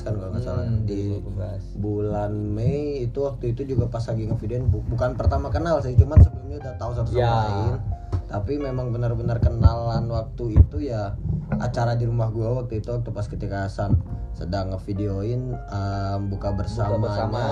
kan 0.00 0.12
kalau 0.14 0.30
nggak 0.30 0.42
salah 0.42 0.64
Hmm, 0.64 0.82
di 0.82 1.20
2018. 1.20 1.76
bulan 1.76 2.32
Mei 2.32 2.80
itu 3.04 3.18
waktu 3.20 3.52
itu 3.52 3.62
juga 3.66 3.86
pas 3.86 4.02
lagi 4.02 4.24
ngevideoin 4.24 4.66
bu- 4.66 4.86
bukan 4.86 5.12
pertama 5.12 5.48
kenal 5.48 5.78
sih 5.78 5.92
cuman 5.92 6.18
sebelumnya 6.18 6.56
udah 6.58 6.74
tahu 6.76 6.90
satu 6.94 7.10
sama 7.10 7.20
Ya. 7.20 7.32
lain 7.44 7.74
tapi 8.24 8.56
memang 8.56 8.88
benar-benar 8.88 9.36
kenalan 9.38 10.08
waktu 10.08 10.56
itu 10.56 10.80
ya 10.82 11.12
acara 11.54 11.92
di 11.92 12.02
rumah 12.02 12.28
gua 12.28 12.56
waktu 12.58 12.80
itu 12.80 12.88
waktu 12.90 13.10
pas 13.10 13.26
ketika 13.26 13.68
Hasan 13.68 14.00
sedang 14.32 14.72
ngevideoin 14.72 15.52
um, 15.52 16.20
buka 16.26 16.48
bersamanya 16.50 16.96
bersama. 16.98 17.42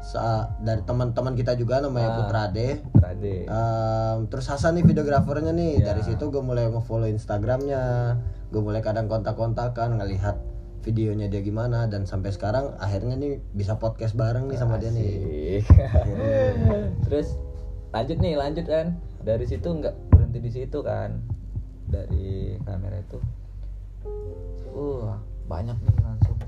Sa- 0.00 0.48
dari 0.58 0.80
teman-teman 0.80 1.32
kita 1.32 1.52
juga 1.54 1.78
namanya 1.78 2.08
Ah. 2.08 2.16
Putra 2.18 2.40
Ade 2.46 2.68
Rade 2.94 3.36
Um, 3.44 4.26
terus 4.26 4.46
Hasan 4.46 4.74
nih 4.74 4.84
videografernya 4.84 5.52
nih 5.52 5.78
Ya. 5.78 5.92
dari 5.92 6.02
situ 6.02 6.28
gue 6.28 6.40
mulai 6.40 6.66
nge-follow 6.66 7.06
Instagramnya 7.06 8.16
gue 8.48 8.60
mulai 8.60 8.80
kadang 8.80 9.06
kontak-kontakan 9.06 9.96
ngelihat 9.96 10.40
videonya 10.80 11.28
dia 11.28 11.40
gimana 11.40 11.84
dan 11.84 12.02
sampai 12.02 12.32
sekarang 12.32 12.72
akhirnya 12.76 13.12
nih 13.14 13.36
bisa 13.52 13.76
podcast 13.76 14.16
bareng 14.16 14.48
nih 14.48 14.56
sama 14.56 14.80
dia 14.80 14.88
nih 14.88 15.60
Asik. 15.60 15.64
Terus 17.04 17.36
lanjut 17.90 18.16
nih, 18.16 18.34
lanjut 18.34 18.64
kan. 18.64 18.86
Dari 19.20 19.44
situ 19.44 19.68
nggak 19.68 19.92
berhenti 20.08 20.38
di 20.40 20.48
situ 20.48 20.78
kan. 20.80 21.20
Dari 21.86 22.56
kamera 22.62 22.96
itu. 22.96 23.18
Uh, 24.70 25.12
banyak 25.44 25.76
nih 25.76 25.94
langsung. 26.00 26.38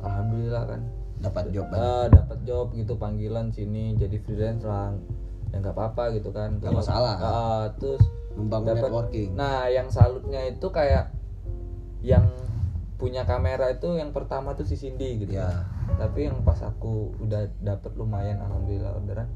Alhamdulillah 0.00 0.64
kan. 0.64 0.80
Dapat 1.20 1.50
job. 1.54 1.66
Ah, 1.70 2.06
dapat 2.10 2.38
job 2.46 2.72
gitu 2.74 2.94
panggilan 2.98 3.50
sini 3.54 3.94
jadi 3.98 4.16
freelance 4.22 4.64
lah. 4.66 4.94
Ya 5.54 5.62
nggak 5.62 5.74
apa-apa 5.74 6.14
gitu 6.18 6.34
kan. 6.34 6.58
Nggak 6.58 6.74
masalah. 6.74 7.14
Ah, 7.18 7.64
terus 7.78 8.02
membangun 8.34 8.74
dapat- 8.74 8.90
networking 8.90 9.30
Nah, 9.38 9.70
yang 9.70 9.86
salutnya 9.90 10.42
itu 10.50 10.66
kayak 10.74 11.14
yang 12.02 12.26
punya 12.98 13.26
kamera 13.26 13.70
itu 13.74 13.98
yang 13.98 14.10
pertama 14.10 14.54
tuh 14.54 14.66
si 14.66 14.74
Cindy 14.74 15.22
gitu. 15.22 15.34
Ya. 15.38 15.66
Tapi 15.98 16.26
yang 16.30 16.42
pas 16.42 16.58
aku 16.62 17.14
udah 17.22 17.46
dapet 17.62 17.92
lumayan 17.94 18.40
alhamdulillah 18.42 18.96
orderan, 18.98 19.28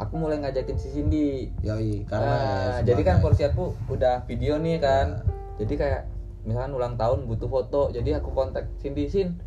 aku 0.00 0.14
mulai 0.18 0.40
ngajakin 0.40 0.76
si 0.80 0.88
Cindy 0.90 1.52
Yoi, 1.62 2.02
karena 2.08 2.34
Nah, 2.34 2.78
ya, 2.80 2.92
jadi 2.92 3.02
kan 3.04 3.16
porsi 3.20 3.44
aku 3.46 3.76
udah 3.92 4.24
video 4.26 4.56
nih 4.58 4.80
kan 4.82 5.22
jadi 5.60 5.74
kayak 5.78 6.02
misalkan 6.42 6.72
ulang 6.74 6.94
tahun 6.98 7.28
butuh 7.28 7.46
foto 7.46 7.82
jadi 7.94 8.18
aku 8.18 8.34
kontak 8.34 8.66
Cindy 8.82 9.06
Sin 9.06 9.38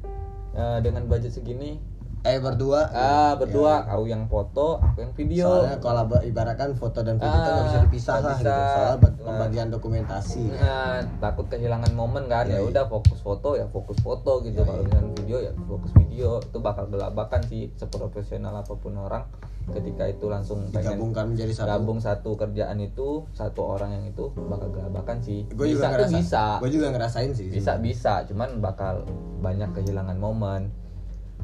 eh, 0.55 0.79
dengan 0.79 1.03
budget 1.05 1.31
segini. 1.31 1.77
Eh 2.21 2.41
berdua. 2.41 2.89
Ah 2.89 3.33
berdua. 3.35 3.85
Aku 3.85 4.09
yang 4.09 4.25
foto 4.25 4.81
aku 4.81 4.97
yang 4.99 5.13
video. 5.13 5.45
Soalnya 5.61 5.77
kalau 5.77 6.09
ba- 6.09 6.23
ibaratkan 6.23 6.73
foto 6.73 6.99
dan 6.99 7.15
video 7.15 7.29
itu 7.35 7.51
nggak 7.51 7.63
bisa 7.63 7.77
Ah, 7.77 7.85
dipisah 7.85 8.15
lah 8.15 8.33
gitu. 8.33 8.41
bisa. 8.41 8.55
soalnya 8.73 8.97
ba- 8.97 9.13
Nah. 9.15 9.25
pembagian 9.27 9.67
dokumentasi. 9.69 10.43
Nah, 10.49 10.97
takut 11.19 11.45
kehilangan 11.45 11.93
momen 11.93 12.25
kan? 12.25 12.49
Ya 12.49 12.57
Iya, 12.57 12.57
iya. 12.57 12.65
udah 12.65 12.83
fokus 12.87 13.19
foto 13.19 13.53
ya 13.53 13.69
fokus 13.69 14.01
foto 14.01 14.41
gitu. 14.41 14.57
Iya, 14.57 14.65
kalau 14.65 14.79
iya. 14.79 14.85
misalnya 14.87 15.11
video 15.13 15.37
ya 15.39 15.51
fokus 15.61 15.91
video. 15.93 16.29
Itu 16.41 16.57
bakal 16.59 16.89
gelabakan 16.89 17.41
sih 17.45 17.69
seprofesional 17.75 18.55
apa 18.55 18.73
pun 18.73 18.97
orang 18.97 19.29
ketika 19.73 20.06
itu 20.06 20.25
langsung 20.30 20.69
digabungkan 20.69 21.34
menjadi 21.34 21.54
satu. 21.58 21.69
gabung 21.73 21.97
satu 21.97 22.32
kerjaan 22.38 22.78
itu 22.78 23.25
satu 23.34 23.65
orang 23.65 23.97
yang 23.97 24.06
itu 24.13 24.30
bakal 24.45 24.69
gelabakan 24.69 25.17
sih. 25.25 25.49
Gue 25.49 25.73
bisa 25.73 25.73
juga 25.73 25.86
tuh 25.86 25.93
ngerasa 25.97 26.17
bisa. 26.21 26.45
Gue 26.62 26.71
juga 26.71 26.88
ngerasain 26.93 27.32
sih. 27.34 27.47
Bisa 27.49 27.73
bisa. 27.82 28.13
Cuman 28.30 28.62
bakal 28.62 29.10
banyak 29.41 29.73
kehilangan 29.73 30.17
momen. 30.21 30.69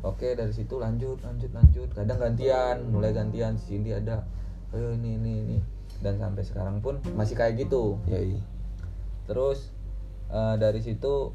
Oke 0.05 0.37
dari 0.37 0.53
situ 0.53 0.77
lanjut 0.77 1.17
lanjut 1.25 1.49
lanjut. 1.49 1.89
Kadang 1.97 2.19
gantian 2.21 2.77
mulai 2.93 3.09
gantian. 3.09 3.57
Si 3.57 3.73
Cindy 3.73 3.97
ada 3.97 4.21
ayo 4.77 4.93
ini 4.93 5.17
ini 5.17 5.33
ini. 5.41 5.57
Dan 6.01 6.21
sampai 6.21 6.45
sekarang 6.45 6.77
pun 6.81 7.01
masih 7.17 7.33
kayak 7.33 7.57
gitu. 7.57 7.97
Yoi. 8.05 8.37
terus 9.29 9.71
eh, 10.33 10.55
dari 10.61 10.81
situ 10.81 11.33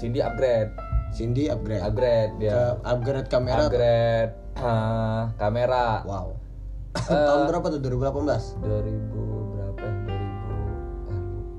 Cindy 0.00 0.24
upgrade. 0.24 0.72
Cindy 1.12 1.52
upgrade. 1.52 1.84
Upgrade 1.84 2.32
ke 2.38 2.48
dia 2.48 2.78
upgrade 2.86 3.28
kamera 3.28 3.68
tuh. 3.68 3.76
upgrade 3.76 4.32
eh, 4.60 5.22
kamera. 5.40 6.04
Wow. 6.04 6.28
Eh. 6.96 7.06
tahun 7.28 7.42
berapa 7.48 7.66
tuh? 7.70 7.80
2018 7.80 8.60
2000 8.60 9.52
berapa 9.54 9.84
ya? 9.86 10.18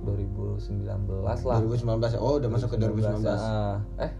2000 0.03 0.05
ah, 0.05 1.39
2019 1.39 1.47
lah. 1.47 1.57
2019 1.63 2.19
oh 2.19 2.33
udah 2.41 2.49
masuk 2.51 2.69
ke 2.73 2.77
2019 2.77 3.25
ah. 3.31 3.77
eh 4.01 4.11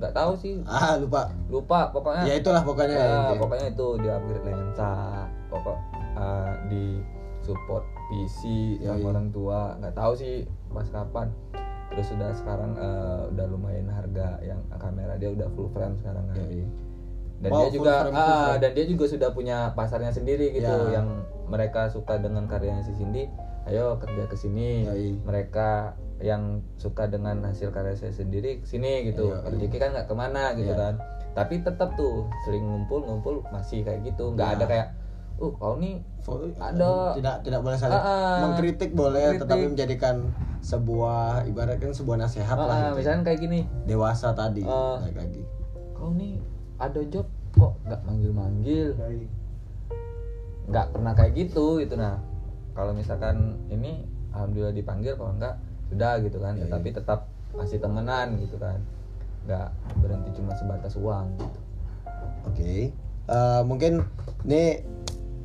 nggak 0.00 0.16
tahu 0.16 0.32
sih. 0.40 0.56
Ah 0.64 0.96
lupa. 0.96 1.28
Lupa 1.52 1.92
pokoknya. 1.92 2.24
Ya 2.24 2.34
itulah 2.40 2.64
pokoknya 2.64 2.96
Ya, 2.96 3.04
intinya. 3.20 3.40
pokoknya 3.44 3.66
itu 3.68 3.86
di 4.00 4.08
upgrade 4.08 4.44
lensa 4.48 4.90
pokok 5.52 5.78
eh, 6.16 6.52
di 6.72 6.84
support 7.44 7.84
PC 8.08 8.40
Yoi. 8.80 8.96
sama 8.96 9.06
orang 9.12 9.28
tua. 9.28 9.76
Nggak 9.76 9.94
tahu 10.00 10.12
sih 10.16 10.48
pas 10.72 10.88
kapan. 10.88 11.28
Terus 11.92 12.06
sudah 12.16 12.32
sekarang 12.32 12.72
eh, 12.80 13.20
udah 13.28 13.46
lumayan 13.52 13.92
harga 13.92 14.40
yang 14.40 14.60
kamera 14.80 15.20
dia 15.20 15.36
udah 15.36 15.52
full 15.52 15.68
frame 15.68 16.00
sekarang 16.00 16.24
kan. 16.32 16.36
Yoi. 16.48 16.64
Dan 17.40 17.50
dia 17.50 17.68
juga 17.70 17.92
ah, 18.10 18.52
dan 18.56 18.70
dia 18.72 18.84
juga 18.84 19.04
sudah 19.06 19.30
punya 19.30 19.72
pasarnya 19.72 20.12
sendiri 20.12 20.52
gitu 20.52 20.68
Ya. 20.86 21.00
yang 21.00 21.24
mereka 21.46 21.88
suka 21.88 22.16
dengan 22.16 22.44
karyanya 22.44 22.80
si 22.80 22.92
Cindy 22.92 23.26
ayo 23.64 23.96
kerja 23.96 24.24
ke 24.24 24.36
sini 24.36 24.84
mereka 25.20 25.92
yang 26.18 26.60
suka 26.76 27.06
dengan 27.06 27.40
hasil 27.42 27.70
karya 27.70 27.96
saya 27.96 28.12
sendiri 28.12 28.60
sini 28.62 29.08
gitu 29.08 29.32
rezeki 29.32 29.76
kan 29.78 29.90
nggak 29.90 30.06
ke 30.06 30.14
mana 30.14 30.52
gitu 30.52 30.68
Ya. 30.68 30.76
kan 30.78 30.94
tapi 31.30 31.58
tetap 31.58 31.94
tuh 31.94 32.28
sering 32.42 32.60
ngumpul 32.62 33.00
ngumpul 33.00 33.40
masih 33.48 33.80
kayak 33.80 34.04
gitu 34.04 34.32
nggak 34.32 34.44
Ya. 34.46 34.54
ada 34.54 34.64
kayak 34.66 34.86
uh 35.38 35.52
kau 35.54 35.74
nih 35.74 35.96
Ada. 36.60 37.16
tidak 37.16 37.36
tidak 37.40 37.60
boleh 37.62 37.78
saling 37.80 37.96
Ah, 37.96 38.04
ah. 38.04 38.38
mengkritik 38.44 38.92
boleh 38.92 39.32
Mengkritik. 39.32 39.40
tetapi 39.42 39.64
menjadikan 39.66 40.16
sebuah 40.60 41.48
ibaratkan 41.48 41.90
sebuah 41.90 42.16
nasihat 42.18 42.52
ah, 42.54 42.62
lah 42.62 42.76
ah, 42.76 42.80
gitu. 42.86 42.96
misalnya 43.00 43.22
kayak 43.24 43.40
gini 43.40 43.60
dewasa 43.84 44.30
tadi 44.30 44.60
balik 44.60 45.16
lagi 45.16 45.42
kau 45.90 46.12
nih 46.12 46.36
ada 46.80 47.00
job 47.06 47.26
kok 47.52 47.76
nggak 47.84 48.00
manggil 48.02 48.32
manggil 48.32 48.86
nggak 50.66 50.86
pernah 50.90 51.12
kayak 51.12 51.32
gitu 51.36 51.78
gitu 51.78 51.94
nah 51.94 52.16
kalau 52.72 52.94
misalkan 52.94 53.58
ini 53.66 54.06
alhamdulillah 54.30 54.72
dipanggil 54.72 55.14
kalau 55.14 55.34
enggak 55.34 55.58
sudah 55.90 56.22
gitu 56.22 56.38
kan 56.38 56.54
Iya, 56.54 56.64
iya. 56.64 56.70
tapi 56.70 56.88
tetap 56.90 57.20
masih 57.50 57.82
temenan 57.82 58.38
gitu 58.38 58.54
kan 58.56 58.78
nggak 59.44 59.68
berhenti 59.98 60.30
cuma 60.36 60.54
sebatas 60.54 60.94
uang 60.94 61.34
gitu. 61.34 61.58
Oke. 62.46 62.92
Eh, 63.26 63.62
mungkin 63.64 64.04
ini 64.44 64.84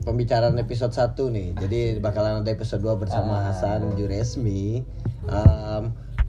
pembicaraan 0.04 0.54
episode 0.56 0.92
1 0.92 1.32
nih. 1.32 1.48
Jadi 1.56 1.80
bakalan 1.98 2.44
ada 2.44 2.52
episode 2.52 2.84
2 2.84 2.94
bersama 3.00 3.42
Ah. 3.42 3.50
Hasan 3.50 3.96
Juresmi. 3.96 4.84
Em, 5.26 5.84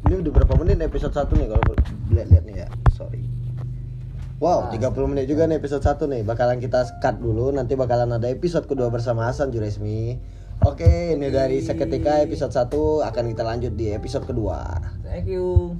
ini 0.07 0.15
udah 0.17 0.33
berapa 0.33 0.55
menit 0.57 0.81
episode 0.81 1.13
1 1.13 1.37
nih 1.37 1.49
kalau 1.51 1.65
lihat-lihat 2.09 2.45
nih 2.47 2.57
ya. 2.65 2.69
Sorry. 2.95 3.27
Wow, 4.37 4.69
Ah. 4.69 4.73
30 4.73 5.09
menit 5.09 5.33
juga 5.33 5.49
nih 5.49 5.57
episode 5.57 5.81
1 5.81 6.05
nih. 6.13 6.21
Bakalan 6.21 6.61
kita 6.61 6.85
cut 7.01 7.17
dulu, 7.17 7.57
nanti 7.57 7.73
bakalan 7.73 8.13
ada 8.21 8.29
episode 8.29 8.69
kedua 8.69 8.93
bersama 8.93 9.25
Hasan 9.25 9.49
Juresmi. 9.49 10.21
Oke, 10.65 11.17
ini 11.17 11.29
dari 11.33 11.65
seketika 11.65 12.21
episode 12.21 12.53
1 12.53 13.01
akan 13.05 13.25
kita 13.33 13.43
lanjut 13.45 13.73
di 13.77 13.93
episode 13.93 14.29
kedua. 14.29 14.77
thank 15.05 15.25
you 15.25 15.73